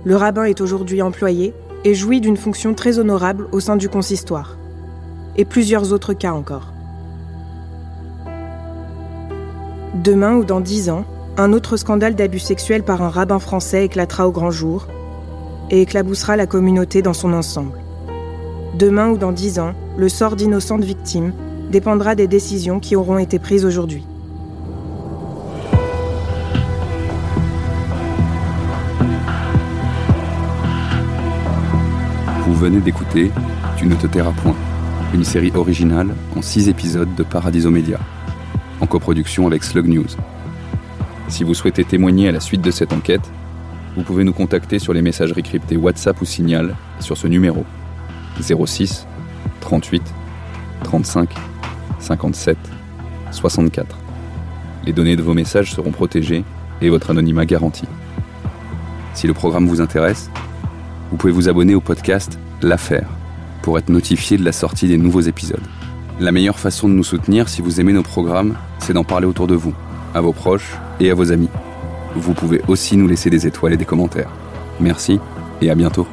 Le 0.04 0.16
rabbin 0.16 0.44
est 0.44 0.60
aujourd'hui 0.60 1.00
employé 1.00 1.54
et 1.84 1.94
jouit 1.94 2.20
d'une 2.20 2.36
fonction 2.36 2.74
très 2.74 2.98
honorable 2.98 3.46
au 3.52 3.60
sein 3.60 3.76
du 3.76 3.88
consistoire 3.88 4.56
et 5.36 5.44
plusieurs 5.44 5.92
autres 5.92 6.12
cas 6.12 6.32
encore. 6.32 6.72
Demain 9.94 10.36
ou 10.36 10.44
dans 10.44 10.60
dix 10.60 10.90
ans, 10.90 11.04
un 11.36 11.52
autre 11.52 11.76
scandale 11.76 12.14
d'abus 12.14 12.38
sexuel 12.38 12.82
par 12.82 13.02
un 13.02 13.10
rabbin 13.10 13.38
français 13.38 13.84
éclatera 13.84 14.26
au 14.26 14.32
grand 14.32 14.50
jour 14.50 14.86
et 15.70 15.82
éclaboussera 15.82 16.36
la 16.36 16.46
communauté 16.46 17.02
dans 17.02 17.12
son 17.12 17.32
ensemble. 17.32 17.78
Demain 18.74 19.10
ou 19.10 19.18
dans 19.18 19.32
dix 19.32 19.58
ans, 19.58 19.72
le 19.96 20.08
sort 20.08 20.36
d'innocentes 20.36 20.84
victimes 20.84 21.32
dépendra 21.70 22.14
des 22.14 22.26
décisions 22.26 22.80
qui 22.80 22.96
auront 22.96 23.18
été 23.18 23.38
prises 23.38 23.64
aujourd'hui. 23.64 24.04
Vous 32.46 32.54
venez 32.54 32.80
d'écouter 32.80 33.30
Tu 33.76 33.86
ne 33.86 33.94
te 33.94 34.06
tairas 34.06 34.32
point, 34.32 34.54
une 35.12 35.24
série 35.24 35.52
originale 35.54 36.14
en 36.36 36.42
six 36.42 36.68
épisodes 36.68 37.14
de 37.14 37.22
Paradiso 37.22 37.70
Media, 37.70 37.98
en 38.80 38.86
coproduction 38.86 39.46
avec 39.46 39.64
Slug 39.64 39.86
News. 39.86 40.06
Si 41.28 41.42
vous 41.42 41.54
souhaitez 41.54 41.84
témoigner 41.84 42.28
à 42.28 42.32
la 42.32 42.40
suite 42.40 42.62
de 42.62 42.70
cette 42.70 42.92
enquête, 42.92 43.28
vous 43.96 44.02
pouvez 44.02 44.24
nous 44.24 44.32
contacter 44.32 44.78
sur 44.78 44.92
les 44.92 45.02
messageries 45.02 45.42
cryptées 45.42 45.76
WhatsApp 45.76 46.20
ou 46.20 46.24
Signal 46.24 46.76
sur 47.00 47.16
ce 47.16 47.26
numéro 47.26 47.64
06 48.40 49.06
38 49.60 50.02
35 50.84 51.55
57 51.98 52.56
64. 53.30 53.96
Les 54.84 54.92
données 54.92 55.16
de 55.16 55.22
vos 55.22 55.34
messages 55.34 55.72
seront 55.72 55.90
protégées 55.90 56.44
et 56.80 56.90
votre 56.90 57.10
anonymat 57.10 57.46
garanti. 57.46 57.84
Si 59.14 59.26
le 59.26 59.34
programme 59.34 59.66
vous 59.66 59.80
intéresse, 59.80 60.30
vous 61.10 61.16
pouvez 61.16 61.32
vous 61.32 61.48
abonner 61.48 61.74
au 61.74 61.80
podcast 61.80 62.38
L'Affaire 62.62 63.08
pour 63.62 63.78
être 63.78 63.88
notifié 63.88 64.36
de 64.38 64.44
la 64.44 64.52
sortie 64.52 64.88
des 64.88 64.98
nouveaux 64.98 65.22
épisodes. 65.22 65.60
La 66.20 66.32
meilleure 66.32 66.58
façon 66.58 66.88
de 66.88 66.94
nous 66.94 67.04
soutenir 67.04 67.48
si 67.48 67.62
vous 67.62 67.80
aimez 67.80 67.92
nos 67.92 68.02
programmes, 68.02 68.56
c'est 68.78 68.92
d'en 68.92 69.04
parler 69.04 69.26
autour 69.26 69.46
de 69.46 69.54
vous, 69.54 69.74
à 70.14 70.20
vos 70.20 70.32
proches 70.32 70.76
et 71.00 71.10
à 71.10 71.14
vos 71.14 71.32
amis. 71.32 71.50
Vous 72.14 72.32
pouvez 72.32 72.62
aussi 72.68 72.96
nous 72.96 73.08
laisser 73.08 73.28
des 73.28 73.46
étoiles 73.46 73.74
et 73.74 73.76
des 73.76 73.84
commentaires. 73.84 74.30
Merci 74.80 75.20
et 75.60 75.70
à 75.70 75.74
bientôt. 75.74 76.06